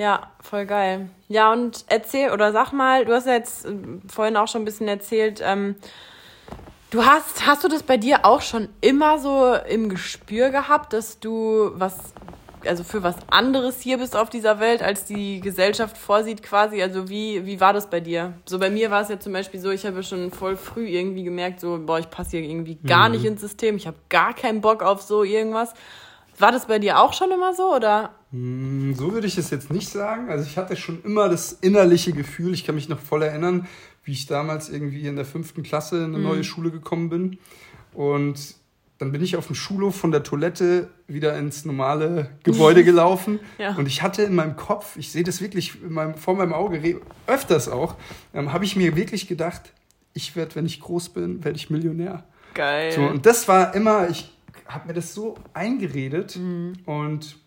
[0.00, 1.10] Ja, voll geil.
[1.28, 3.74] Ja, und erzähl oder sag mal, du hast ja jetzt äh,
[4.08, 5.74] vorhin auch schon ein bisschen erzählt, ähm,
[6.88, 11.20] du hast, hast du das bei dir auch schon immer so im Gespür gehabt, dass
[11.20, 12.14] du was,
[12.66, 16.82] also für was anderes hier bist auf dieser Welt, als die Gesellschaft vorsieht quasi?
[16.82, 18.34] Also wie, wie war das bei dir?
[18.46, 21.24] So bei mir war es ja zum Beispiel so, ich habe schon voll früh irgendwie
[21.24, 23.16] gemerkt, so, boah, ich passe hier irgendwie gar mhm.
[23.16, 25.74] nicht ins System, ich habe gar keinen Bock auf so irgendwas.
[26.38, 28.14] War das bei dir auch schon immer so oder?
[28.32, 30.30] Hm, so würde ich es jetzt nicht sagen.
[30.30, 33.66] Also ich hatte schon immer das innerliche Gefühl, ich kann mich noch voll erinnern,
[34.04, 36.24] wie ich damals irgendwie in der fünften Klasse in eine mhm.
[36.24, 37.38] neue Schule gekommen bin.
[37.92, 38.54] Und
[39.00, 43.40] dann bin ich auf dem Schulhof von der Toilette wieder ins normale Gebäude gelaufen.
[43.56, 43.74] ja.
[43.74, 47.70] Und ich hatte in meinem Kopf, ich sehe das wirklich meinem, vor meinem Auge, öfters
[47.70, 47.96] auch,
[48.34, 49.72] ähm, habe ich mir wirklich gedacht,
[50.12, 52.24] ich werde, wenn ich groß bin, werde ich Millionär.
[52.52, 52.92] Geil.
[52.92, 54.30] So, und das war immer, ich
[54.66, 56.74] habe mir das so eingeredet mhm.
[56.84, 57.38] und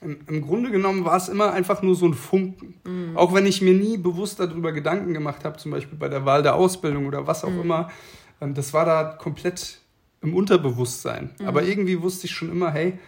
[0.00, 2.74] im, im, Grunde genommen war es immer einfach nur so ein Funken.
[2.84, 3.16] Mhm.
[3.16, 6.42] Auch wenn ich mir nie bewusst darüber Gedanken gemacht habe, zum Beispiel bei der Wahl
[6.42, 7.60] der Ausbildung oder was auch mhm.
[7.60, 7.90] immer,
[8.40, 9.80] ähm, das war da komplett
[10.22, 11.30] im Unterbewusstsein.
[11.38, 11.46] Mhm.
[11.46, 12.98] Aber irgendwie wusste ich schon immer, hey,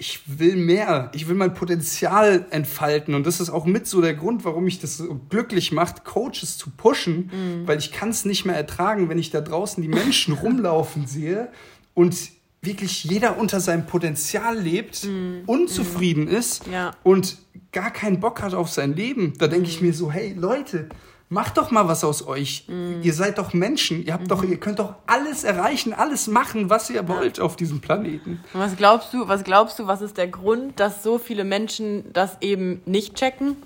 [0.00, 4.14] ich will mehr, ich will mein Potenzial entfalten und das ist auch mit so der
[4.14, 7.68] Grund, warum mich das so glücklich macht, Coaches zu pushen, mhm.
[7.68, 11.48] weil ich kann es nicht mehr ertragen, wenn ich da draußen die Menschen rumlaufen sehe
[11.92, 12.16] und
[12.62, 15.44] wirklich jeder unter seinem Potenzial lebt, mm.
[15.46, 16.36] unzufrieden mm.
[16.36, 16.90] ist ja.
[17.02, 17.38] und
[17.72, 19.32] gar keinen Bock hat auf sein Leben.
[19.38, 19.70] Da denke mm.
[19.70, 20.90] ich mir so, hey Leute,
[21.30, 22.66] macht doch mal was aus euch.
[22.68, 23.00] Mm.
[23.02, 24.28] Ihr seid doch Menschen, ihr habt -hmm.
[24.28, 28.40] doch, ihr könnt doch alles erreichen, alles machen, was ihr wollt auf diesem Planeten.
[28.52, 32.12] Und was glaubst du, was glaubst du, was ist der Grund, dass so viele Menschen
[32.12, 33.56] das eben nicht checken?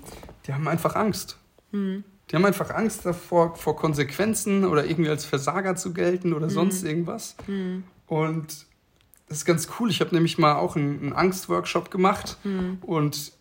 [0.47, 1.37] Die haben einfach Angst.
[1.71, 1.97] Mm.
[2.29, 6.83] Die haben einfach Angst davor, vor Konsequenzen oder irgendwie als Versager zu gelten oder sonst
[6.83, 6.87] mm.
[6.87, 7.35] irgendwas.
[8.07, 8.65] Und
[9.27, 9.89] das ist ganz cool.
[9.89, 12.77] Ich habe nämlich mal auch einen, einen Angstworkshop gemacht mhm.
[12.81, 13.31] und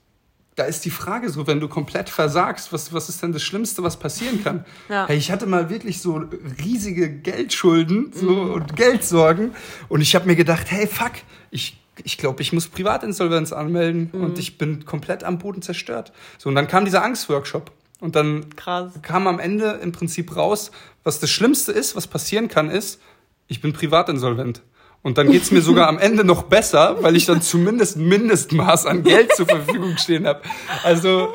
[0.56, 3.82] da ist die Frage so, wenn du komplett versagst, was, was ist denn das Schlimmste,
[3.82, 4.64] was passieren kann?
[4.88, 5.06] Ja.
[5.08, 6.22] Hey, ich hatte mal wirklich so
[6.64, 8.50] riesige Geldschulden so, mhm.
[8.52, 9.52] und Geldsorgen
[9.88, 11.12] und ich habe mir gedacht, hey, fuck,
[11.50, 14.24] ich ich glaube, ich muss Privatinsolvenz anmelden mhm.
[14.24, 16.12] und ich bin komplett am Boden zerstört.
[16.38, 17.70] So, und dann kam dieser Angstworkshop.
[18.00, 18.92] Und dann Krass.
[19.02, 20.72] kam am Ende im Prinzip raus,
[21.04, 23.00] was das Schlimmste ist, was passieren kann, ist,
[23.46, 24.62] ich bin privatinsolvent.
[25.04, 28.86] Und dann geht's mir sogar am Ende noch besser, weil ich dann zumindest ein Mindestmaß
[28.86, 30.40] an Geld zur Verfügung stehen habe.
[30.82, 31.28] Also,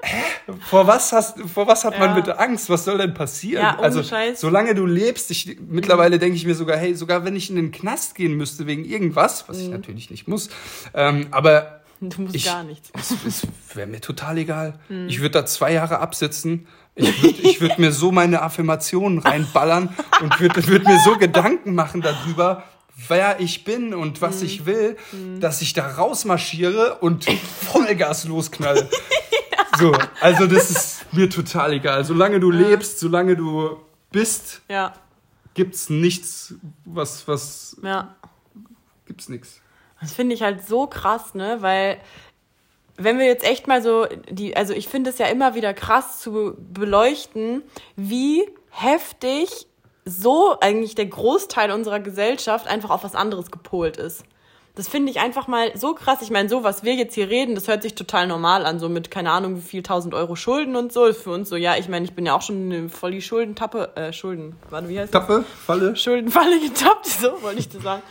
[0.00, 0.22] hä?
[0.68, 1.98] Vor was, hast, vor was hat ja.
[1.98, 2.70] man bitte Angst?
[2.70, 3.64] Was soll denn passieren?
[3.64, 4.40] Ja, also, Scheiß.
[4.40, 7.72] solange du lebst, ich, mittlerweile denke ich mir sogar, hey, sogar wenn ich in den
[7.72, 9.62] Knast gehen müsste wegen irgendwas, was mhm.
[9.64, 10.48] ich natürlich nicht muss,
[10.94, 12.90] ähm, aber Du musst ich, gar nichts.
[12.94, 14.74] Es, es wäre mir total egal.
[14.88, 15.08] Mhm.
[15.08, 16.66] Ich würde da zwei Jahre absitzen.
[16.94, 21.74] Ich würde ich würd mir so meine Affirmationen reinballern und würde würd mir so Gedanken
[21.74, 22.64] machen darüber,
[23.08, 24.46] wer ich bin und was mhm.
[24.46, 25.40] ich will, mhm.
[25.40, 27.24] dass ich da rausmarschiere und
[27.62, 28.88] Vollgas losknalle.
[29.52, 29.78] ja.
[29.78, 32.04] So, also das ist mir total egal.
[32.04, 32.68] Solange du ja.
[32.68, 33.78] lebst, solange du
[34.10, 34.92] bist, ja.
[35.54, 38.14] gibt's nichts, was, was, ja.
[39.06, 39.60] gibt's nichts.
[40.00, 42.00] Das finde ich halt so krass, ne, weil
[42.96, 46.20] wenn wir jetzt echt mal so die, also ich finde es ja immer wieder krass
[46.20, 47.62] zu beleuchten,
[47.96, 49.66] wie heftig
[50.04, 54.24] so eigentlich der Großteil unserer Gesellschaft einfach auf was anderes gepolt ist.
[54.76, 56.22] Das finde ich einfach mal so krass.
[56.22, 58.88] Ich meine, so, was wir jetzt hier reden, das hört sich total normal an, so
[58.88, 61.12] mit, keine Ahnung, wie viel tausend Euro Schulden und so.
[61.12, 63.96] Für uns so, ja, ich meine, ich bin ja auch schon eine voll die Schuldentappe,
[63.96, 65.64] äh, Schulden, warte, wie heißt Tappe, das?
[65.66, 65.96] Falle.
[65.96, 68.02] Schuldenfalle getappt, so wollte ich das sagen.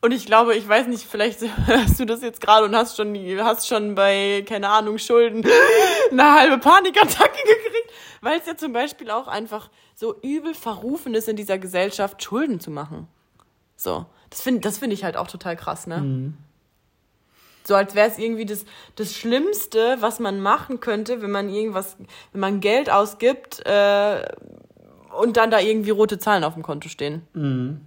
[0.00, 3.16] Und ich glaube, ich weiß nicht, vielleicht hörst du das jetzt gerade und hast schon,
[3.42, 5.44] hast schon bei, keine Ahnung, Schulden
[6.12, 11.28] eine halbe Panikattacke gekriegt, weil es ja zum Beispiel auch einfach so übel verrufen ist
[11.28, 13.08] in dieser Gesellschaft, Schulden zu machen.
[13.74, 14.06] So.
[14.30, 15.98] Das finde das find ich halt auch total krass, ne?
[15.98, 16.34] Mhm.
[17.64, 21.96] So als wäre es irgendwie das, das Schlimmste, was man machen könnte, wenn man irgendwas,
[22.30, 24.24] wenn man Geld ausgibt äh,
[25.18, 27.26] und dann da irgendwie rote Zahlen auf dem Konto stehen.
[27.32, 27.80] Mhm.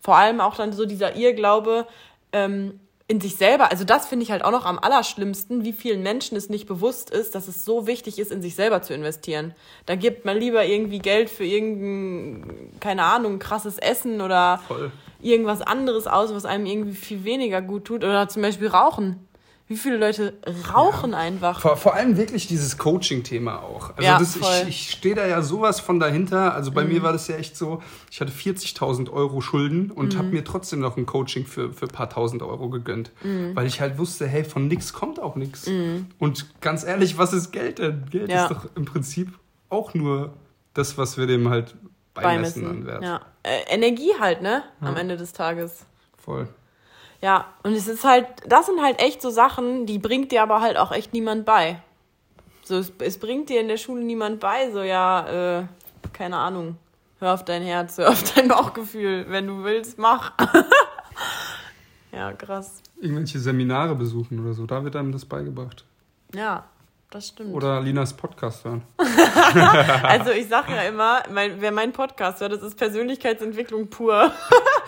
[0.00, 1.86] Vor allem auch dann so dieser Irrglaube,
[2.32, 6.00] ähm, in sich selber, also das finde ich halt auch noch am allerschlimmsten, wie vielen
[6.04, 9.52] Menschen es nicht bewusst ist, dass es so wichtig ist, in sich selber zu investieren.
[9.86, 14.92] Da gibt man lieber irgendwie Geld für irgendein, keine Ahnung, krasses Essen oder Voll.
[15.20, 18.04] irgendwas anderes aus, was einem irgendwie viel weniger gut tut.
[18.04, 19.26] Oder zum Beispiel Rauchen.
[19.70, 20.32] Wie viele Leute
[20.74, 21.18] rauchen ja.
[21.18, 21.60] einfach?
[21.60, 23.90] Vor, vor allem wirklich dieses Coaching-Thema auch.
[23.90, 26.54] Also ja, das, ich, ich stehe da ja sowas von dahinter.
[26.56, 26.94] Also bei mhm.
[26.94, 27.80] mir war das ja echt so,
[28.10, 30.18] ich hatte 40.000 Euro Schulden und mhm.
[30.18, 33.12] habe mir trotzdem noch ein Coaching für, für ein paar tausend Euro gegönnt.
[33.22, 33.54] Mhm.
[33.54, 35.68] Weil ich halt wusste, hey, von nichts kommt auch nichts.
[35.68, 36.06] Mhm.
[36.18, 38.06] Und ganz ehrlich, was ist Geld denn?
[38.10, 38.46] Geld ja.
[38.46, 39.28] ist doch im Prinzip
[39.68, 40.32] auch nur
[40.74, 41.76] das, was wir dem halt
[42.14, 42.66] beimessen, beimessen.
[42.66, 43.02] an Wert.
[43.04, 43.20] Ja.
[43.44, 44.64] Äh, Energie halt, ne?
[44.80, 45.86] Am Ende des Tages.
[46.16, 46.48] Voll.
[47.22, 50.60] Ja, und es ist halt, das sind halt echt so Sachen, die bringt dir aber
[50.60, 51.82] halt auch echt niemand bei.
[52.62, 55.64] So, es, es bringt dir in der Schule niemand bei, so ja, äh,
[56.12, 56.76] keine Ahnung,
[57.18, 60.32] hör auf dein Herz, hör auf dein Bauchgefühl, wenn du willst, mach.
[62.12, 62.82] ja, krass.
[63.00, 65.84] Irgendwelche Seminare besuchen oder so, da wird einem das beigebracht.
[66.34, 66.64] Ja,
[67.10, 67.52] das stimmt.
[67.52, 68.82] Oder Linas Podcast hören.
[70.04, 74.32] also ich sage ja immer, mein, wer meinen Podcast hört, das ist Persönlichkeitsentwicklung pur.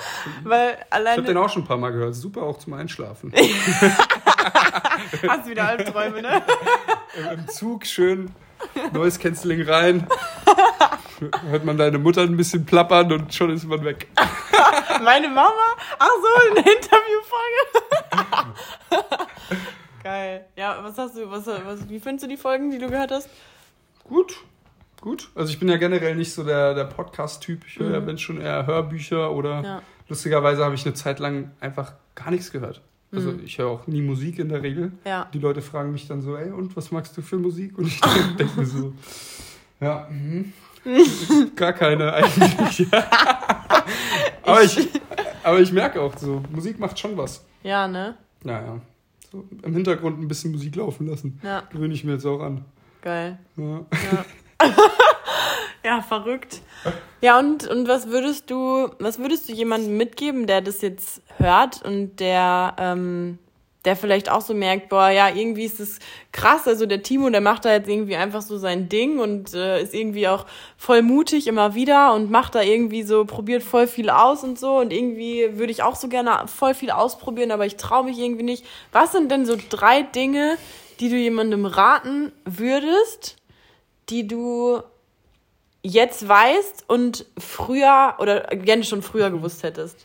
[0.45, 1.11] Weil alleine.
[1.11, 2.15] Ich habe den auch schon ein paar Mal gehört.
[2.15, 3.33] Super auch zum Einschlafen.
[5.29, 6.43] Hast wieder Albträume, ne?
[7.33, 8.35] Im Zug schön
[8.93, 10.07] neues Canceling rein.
[11.51, 14.09] Hört man deine Mutter ein bisschen plappern und schon ist man weg.
[15.05, 15.77] Meine Mama?
[15.99, 17.79] Ach so, eine Interviewfolge.
[20.03, 20.47] Geil.
[20.57, 23.29] Ja, was hast du, was, was, wie findest du die Folgen, die du gehört hast?
[24.05, 24.37] Gut.
[25.01, 25.31] Gut.
[25.35, 27.65] Also ich bin ja generell nicht so der, der Podcast-Typ.
[27.67, 27.95] Ich höre mhm.
[27.95, 29.83] ja, wenn schon eher Hörbücher oder ja.
[30.09, 32.83] Lustigerweise habe ich eine Zeit lang einfach gar nichts gehört.
[33.13, 33.41] Also mhm.
[33.45, 34.93] ich höre auch nie Musik in der Regel.
[35.05, 35.29] Ja.
[35.35, 37.77] Die Leute fragen mich dann so, ey, und was magst du für Musik?
[37.77, 38.01] Und ich
[38.39, 38.95] denke mir so,
[39.81, 40.45] ja, mh.
[41.57, 42.87] gar keine eigentlich.
[44.43, 44.89] aber, ich,
[45.45, 47.45] aber ich merke auch so, Musik macht schon was.
[47.63, 48.17] Ja, ne?
[48.43, 48.81] Naja
[49.33, 51.41] so im Hintergrund ein bisschen Musik laufen lassen.
[51.43, 51.63] Ja.
[51.71, 52.65] Gewöhne ich mir jetzt auch an.
[53.01, 53.39] Geil.
[53.57, 53.81] Ja.
[53.91, 54.75] Ja,
[55.85, 56.61] ja verrückt.
[57.21, 61.83] Ja, und, und was würdest du, was würdest du jemandem mitgeben, der das jetzt hört
[61.83, 63.39] und der ähm,
[63.85, 65.99] der vielleicht auch so merkt, boah, ja, irgendwie ist es
[66.31, 66.69] krass.
[66.69, 69.95] Also der Timo, der macht da jetzt irgendwie einfach so sein Ding und äh, ist
[69.95, 74.45] irgendwie auch voll mutig immer wieder und macht da irgendwie so, probiert voll viel aus
[74.45, 74.79] und so.
[74.79, 78.45] Und irgendwie würde ich auch so gerne voll viel ausprobieren, aber ich traue mich irgendwie
[78.45, 78.65] nicht.
[78.93, 80.57] Was sind denn so drei Dinge,
[81.01, 83.37] die du jemandem raten würdest,
[84.11, 84.81] die du
[85.83, 90.05] jetzt weißt und früher oder gerne schon früher gewusst hättest?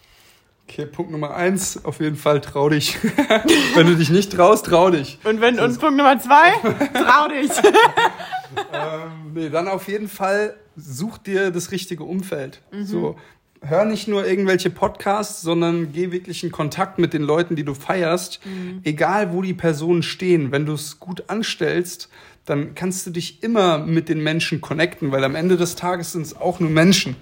[0.69, 2.97] Okay, Punkt Nummer eins, auf jeden Fall trau dich.
[3.75, 5.17] wenn du dich nicht traust, trau dich.
[5.23, 6.51] Und wenn und Punkt Nummer zwei,
[6.93, 7.51] trau dich.
[8.73, 12.61] ähm, nee, dann auf jeden Fall such dir das richtige Umfeld.
[12.71, 12.85] Mhm.
[12.85, 13.15] So,
[13.61, 17.73] hör nicht nur irgendwelche Podcasts, sondern geh wirklich in Kontakt mit den Leuten, die du
[17.73, 18.45] feierst.
[18.45, 18.81] Mhm.
[18.83, 20.51] Egal, wo die Personen stehen.
[20.51, 22.09] Wenn du es gut anstellst,
[22.47, 26.21] dann kannst du dich immer mit den Menschen connecten, weil am Ende des Tages sind
[26.21, 27.17] es auch nur Menschen.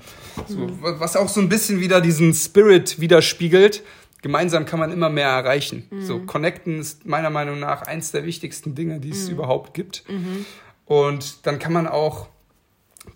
[0.48, 0.80] So, mhm.
[0.82, 3.82] was auch so ein bisschen wieder diesen Spirit widerspiegelt.
[4.22, 5.88] Gemeinsam kann man immer mehr erreichen.
[5.90, 6.02] Mhm.
[6.02, 9.34] So, connecten ist meiner Meinung nach eins der wichtigsten Dinge, die es mhm.
[9.34, 10.04] überhaupt gibt.
[10.08, 10.46] Mhm.
[10.86, 12.28] Und dann kann man auch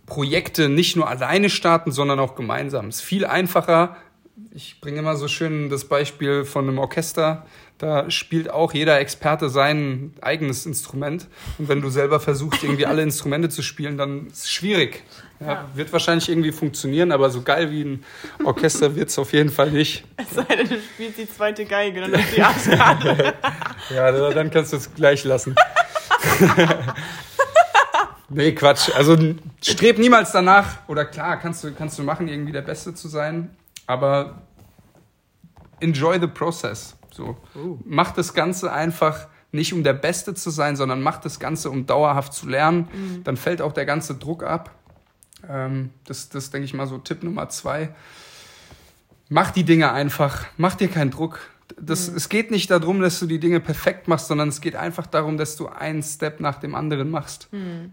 [0.07, 2.89] Projekte nicht nur alleine starten, sondern auch gemeinsam.
[2.89, 3.97] Ist viel einfacher.
[4.51, 7.45] Ich bringe immer so schön das Beispiel von einem Orchester.
[7.79, 11.27] Da spielt auch jeder Experte sein eigenes Instrument.
[11.57, 15.03] Und wenn du selber versuchst, irgendwie alle Instrumente zu spielen, dann ist es schwierig.
[15.39, 15.65] Ja, ja.
[15.73, 18.03] Wird wahrscheinlich irgendwie funktionieren, aber so geil wie ein
[18.43, 20.03] Orchester wird es auf jeden Fall nicht.
[20.17, 23.33] Es sei denn, du spielst die zweite Geige, dann ist die Arschkarte.
[23.95, 25.55] ja, dann kannst du es gleich lassen.
[28.31, 28.91] Nee, Quatsch.
[28.95, 29.17] Also
[29.59, 33.49] streb niemals danach, oder klar, kannst du, kannst du machen, irgendwie der Beste zu sein,
[33.87, 34.43] aber
[35.79, 36.95] enjoy the process.
[37.19, 37.38] So.
[37.55, 37.77] Oh.
[37.86, 41.86] Mach das Ganze einfach nicht um der Beste zu sein, sondern mach das Ganze, um
[41.86, 42.88] dauerhaft zu lernen.
[42.93, 43.23] Mhm.
[43.23, 44.71] Dann fällt auch der ganze Druck ab.
[45.47, 47.89] Ähm, das, das denke ich mal so Tipp Nummer zwei.
[49.27, 51.39] Mach die Dinge einfach, mach dir keinen Druck.
[51.79, 52.17] Das, mhm.
[52.17, 55.38] Es geht nicht darum, dass du die Dinge perfekt machst, sondern es geht einfach darum,
[55.38, 57.51] dass du einen Step nach dem anderen machst.
[57.51, 57.91] Mhm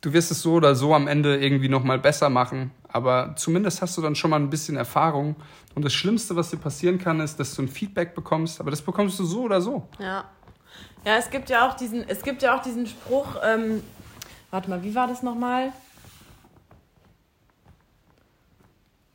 [0.00, 2.70] du wirst es so oder so am Ende irgendwie nochmal besser machen.
[2.88, 5.36] Aber zumindest hast du dann schon mal ein bisschen Erfahrung.
[5.74, 8.60] Und das Schlimmste, was dir passieren kann, ist, dass du ein Feedback bekommst.
[8.60, 9.88] Aber das bekommst du so oder so.
[9.98, 10.24] Ja.
[11.04, 13.82] Ja, es gibt ja auch diesen, es gibt ja auch diesen Spruch, ähm,
[14.50, 15.72] warte mal, wie war das nochmal?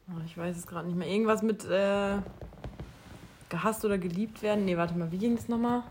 [0.08, 1.08] Oh, ich weiß es gerade nicht mehr.
[1.08, 2.17] Irgendwas mit, äh,
[3.54, 4.65] Gehasst oder geliebt werden?
[4.65, 5.84] Nee, warte mal, wie ging es nochmal?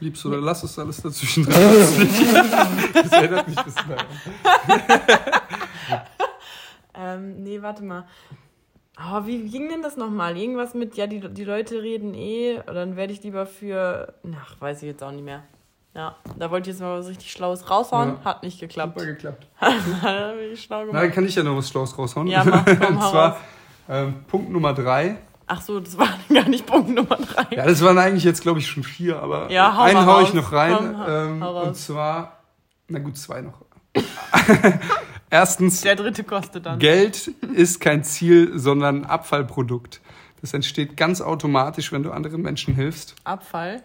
[0.00, 4.06] Liebst oder lass es alles dazwischen das erinnert mich ein bisschen daran.
[6.98, 8.04] Ähm, nee, warte mal.
[8.98, 10.36] Oh, wie, ging denn das nochmal?
[10.36, 14.14] Irgendwas mit, ja, die, die Leute reden eh, dann werde ich lieber für.
[14.34, 15.44] Ach, weiß ich jetzt auch nicht mehr.
[15.94, 18.16] Ja, da wollte ich jetzt mal was richtig Schlaues raushauen.
[18.18, 18.24] Ja.
[18.24, 18.98] Hat nicht geklappt.
[18.98, 19.46] Super geklappt.
[19.60, 20.32] Na,
[20.92, 22.26] dann kann ich ja noch was Schlaues raushauen.
[22.26, 23.40] Ja, mach, komm, Und zwar
[23.88, 25.18] ähm, Punkt Nummer drei.
[25.48, 27.56] Ach so, das war gar nicht Punkt Nummer drei.
[27.56, 30.20] Ja, das waren eigentlich jetzt, glaube ich, schon vier, aber Ja, hau einen mal hau
[30.20, 30.76] ich noch rein.
[30.76, 32.40] Komm, ähm, hau und zwar,
[32.88, 33.64] na gut, zwei noch.
[35.30, 36.78] Erstens, Der dritte kostet dann.
[36.78, 40.00] Geld ist kein Ziel, sondern ein Abfallprodukt.
[40.40, 43.14] Das entsteht ganz automatisch, wenn du anderen Menschen hilfst.
[43.24, 43.82] Abfall.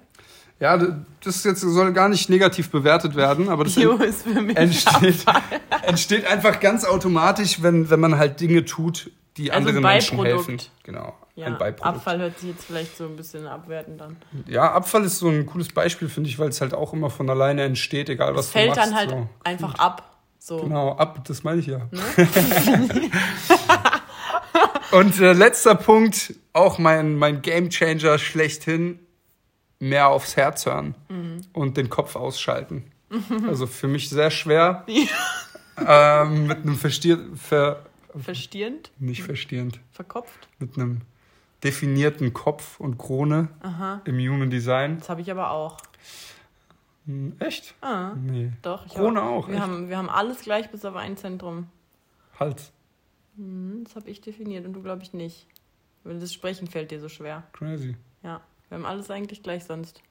[0.59, 0.77] Ja,
[1.23, 5.27] das jetzt soll gar nicht negativ bewertet werden, aber das Bio ist für mich entsteht,
[5.27, 5.41] Abfall.
[5.81, 10.23] entsteht einfach ganz automatisch, wenn, wenn man halt Dinge tut, die Also anderen ein Menschen
[10.23, 10.57] helfen.
[10.83, 11.97] Genau, Ja, ein Beiprodukt.
[11.97, 14.17] Abfall hört sich jetzt vielleicht so ein bisschen abwertend an.
[14.47, 17.29] Ja, Abfall ist so ein cooles Beispiel, finde ich, weil es halt auch immer von
[17.29, 18.81] alleine entsteht, egal was Es du fällt machst.
[18.81, 19.29] dann halt so.
[19.43, 20.09] einfach ab.
[20.39, 20.57] So.
[20.57, 21.89] Genau, ab, das meine ich ja.
[24.91, 28.99] Und äh, letzter Punkt, auch mein, mein Game Changer schlechthin,
[29.79, 31.41] mehr aufs Herz hören Mhm.
[31.53, 32.91] und den Kopf ausschalten.
[33.47, 34.85] Also für mich sehr schwer.
[35.87, 37.85] ähm, mit einem verstier ver
[38.21, 40.47] Verstierend, nicht verstehend, verkopft.
[40.59, 41.01] mit einem
[41.63, 44.01] definierten Kopf und Krone Aha.
[44.05, 44.99] im Human Design.
[44.99, 45.77] Das habe ich aber auch.
[47.05, 47.73] Hm, echt?
[47.81, 48.51] Ah, Nee.
[48.61, 48.85] doch.
[48.85, 49.63] Ich Krone hab, auch, Wir echt?
[49.63, 51.67] haben, wir haben alles gleich bis auf ein Zentrum.
[52.39, 52.71] Hals.
[53.37, 55.47] Hm, das habe ich definiert und du glaube ich nicht.
[56.03, 57.43] Weil das Sprechen fällt dir so schwer.
[57.53, 57.95] Crazy.
[58.23, 60.01] Ja, wir haben alles eigentlich gleich sonst.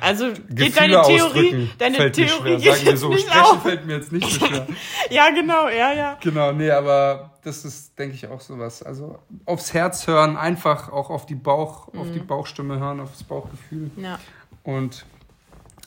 [0.00, 2.72] Also geht Gefühle deine Theorie, deine fällt mir Theorie schwer.
[2.74, 3.62] Sagen wir jetzt so, nicht sprechen auf.
[3.62, 4.66] fällt mir jetzt nicht so schwer.
[5.10, 6.18] Ja, genau, ja, ja.
[6.20, 8.82] Genau, nee, aber das ist, denke ich, auch sowas.
[8.82, 12.12] Also aufs Herz hören, einfach auch auf die Bauch, auf Mhm.
[12.12, 14.18] die Bauchstimme hören, aufs Bauchgefühl Ja,
[14.64, 15.06] und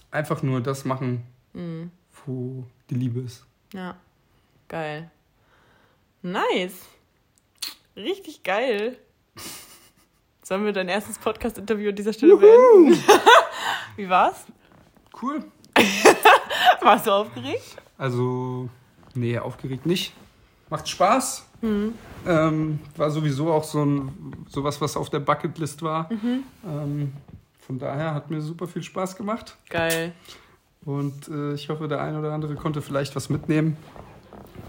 [0.09, 1.91] einfach nur das machen, mhm.
[2.25, 3.45] wo die Liebe ist.
[3.73, 3.95] ja.
[4.69, 5.09] Geil.
[6.23, 6.73] Nice.
[7.95, 8.97] Richtig geil.
[10.47, 12.97] Sollen wir dein erstes Podcast-Interview an dieser Stelle beenden?
[13.97, 14.45] Wie war's?
[15.21, 15.43] Cool.
[16.81, 17.75] Warst du aufgeregt?
[17.97, 18.69] Also,
[19.13, 20.13] nee, aufgeregt nicht.
[20.69, 21.45] Macht Spaß.
[21.59, 21.95] Mhm.
[22.25, 26.09] Ähm, war sowieso auch so ein sowas, was auf der Bucketlist war.
[26.13, 26.43] Mhm.
[26.65, 27.13] Ähm,
[27.59, 29.57] von daher hat mir super viel Spaß gemacht.
[29.69, 30.13] Geil.
[30.85, 33.75] Und äh, ich hoffe, der eine oder andere konnte vielleicht was mitnehmen.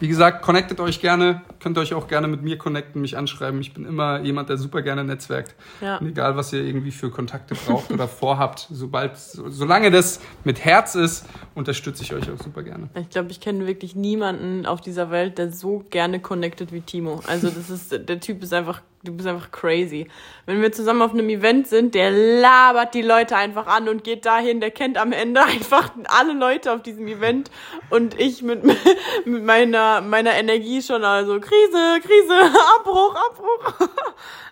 [0.00, 1.42] Wie gesagt, connectet euch gerne.
[1.61, 3.61] Könnt euch auch gerne mit mir connecten, mich anschreiben.
[3.61, 5.54] Ich bin immer jemand, der super gerne netzwerkt.
[5.80, 5.98] Ja.
[5.98, 10.64] Und egal, was ihr irgendwie für Kontakte braucht oder vorhabt, sobald, so, solange das mit
[10.64, 12.88] Herz ist, unterstütze ich euch auch super gerne.
[12.94, 17.20] Ich glaube, ich kenne wirklich niemanden auf dieser Welt, der so gerne connected wie Timo.
[17.26, 20.08] Also das ist, der Typ ist einfach, du bist einfach crazy.
[20.46, 24.26] Wenn wir zusammen auf einem Event sind, der labert die Leute einfach an und geht
[24.26, 27.50] dahin, der kennt am Ende einfach alle Leute auf diesem Event
[27.90, 28.64] und ich mit,
[29.24, 32.40] mit meiner, meiner Energie schon also Krise, Krise,
[32.78, 33.88] Abbruch, Abbruch.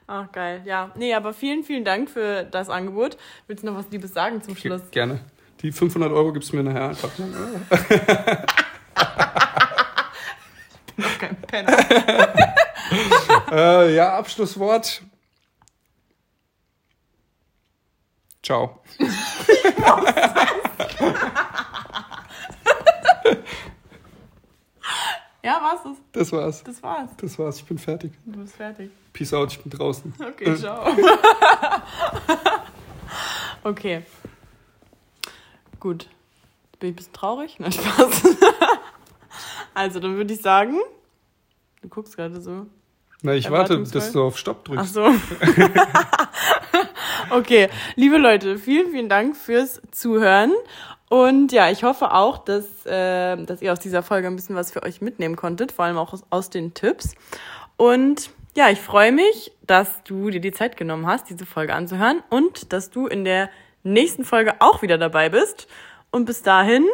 [0.07, 0.63] Ach, geil.
[0.65, 3.17] Ja, nee, aber vielen, vielen Dank für das Angebot.
[3.49, 4.83] Willst du noch was Liebes sagen zum Schluss?
[4.93, 5.21] Gerne.
[5.63, 7.11] Die 500 Euro gibst du mir nachher einfach.
[10.97, 11.77] Noch kein Penner.
[13.53, 15.03] äh, ja, Abschlusswort.
[18.43, 18.81] Ciao.
[25.47, 25.97] Ja, war's das?
[26.13, 26.65] Das war's.
[26.65, 27.11] Das war's.
[27.19, 27.57] Das war's.
[27.59, 28.13] Ich bin fertig.
[28.25, 28.91] Du bist fertig.
[29.13, 29.53] Peace out.
[29.53, 30.13] Ich bin draußen.
[30.19, 30.85] Okay, ciao.
[33.63, 34.03] okay.
[35.79, 36.09] Gut.
[36.81, 37.61] Bin ich ein bisschen traurig?
[37.61, 38.23] Nein, Spaß.
[39.77, 40.79] Also, dann würde ich sagen,
[41.83, 42.67] du guckst gerade so.
[43.21, 44.95] Na, ich warte, dass du auf Stopp Ach drückst.
[44.95, 45.05] so.
[47.31, 50.53] okay, liebe Leute, vielen, vielen Dank fürs Zuhören.
[51.11, 54.73] Und ja, ich hoffe auch, dass, äh, dass ihr aus dieser Folge ein bisschen was
[54.73, 57.15] für euch mitnehmen konntet, vor allem auch aus, aus den Tipps.
[57.77, 62.23] Und ja, ich freue mich, dass du dir die Zeit genommen hast, diese Folge anzuhören
[62.31, 63.51] und dass du in der
[63.83, 65.69] nächsten Folge auch wieder dabei bist.
[66.11, 66.87] Und bis dahin,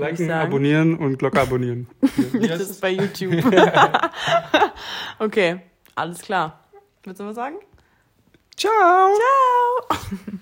[0.00, 1.86] Liken, abonnieren und Glocke abonnieren.
[2.32, 3.44] Das ist bei YouTube.
[5.18, 5.60] okay,
[5.94, 6.64] alles klar.
[7.04, 7.56] Willst du was sagen?
[8.56, 8.72] Ciao.
[9.88, 10.40] Ciao.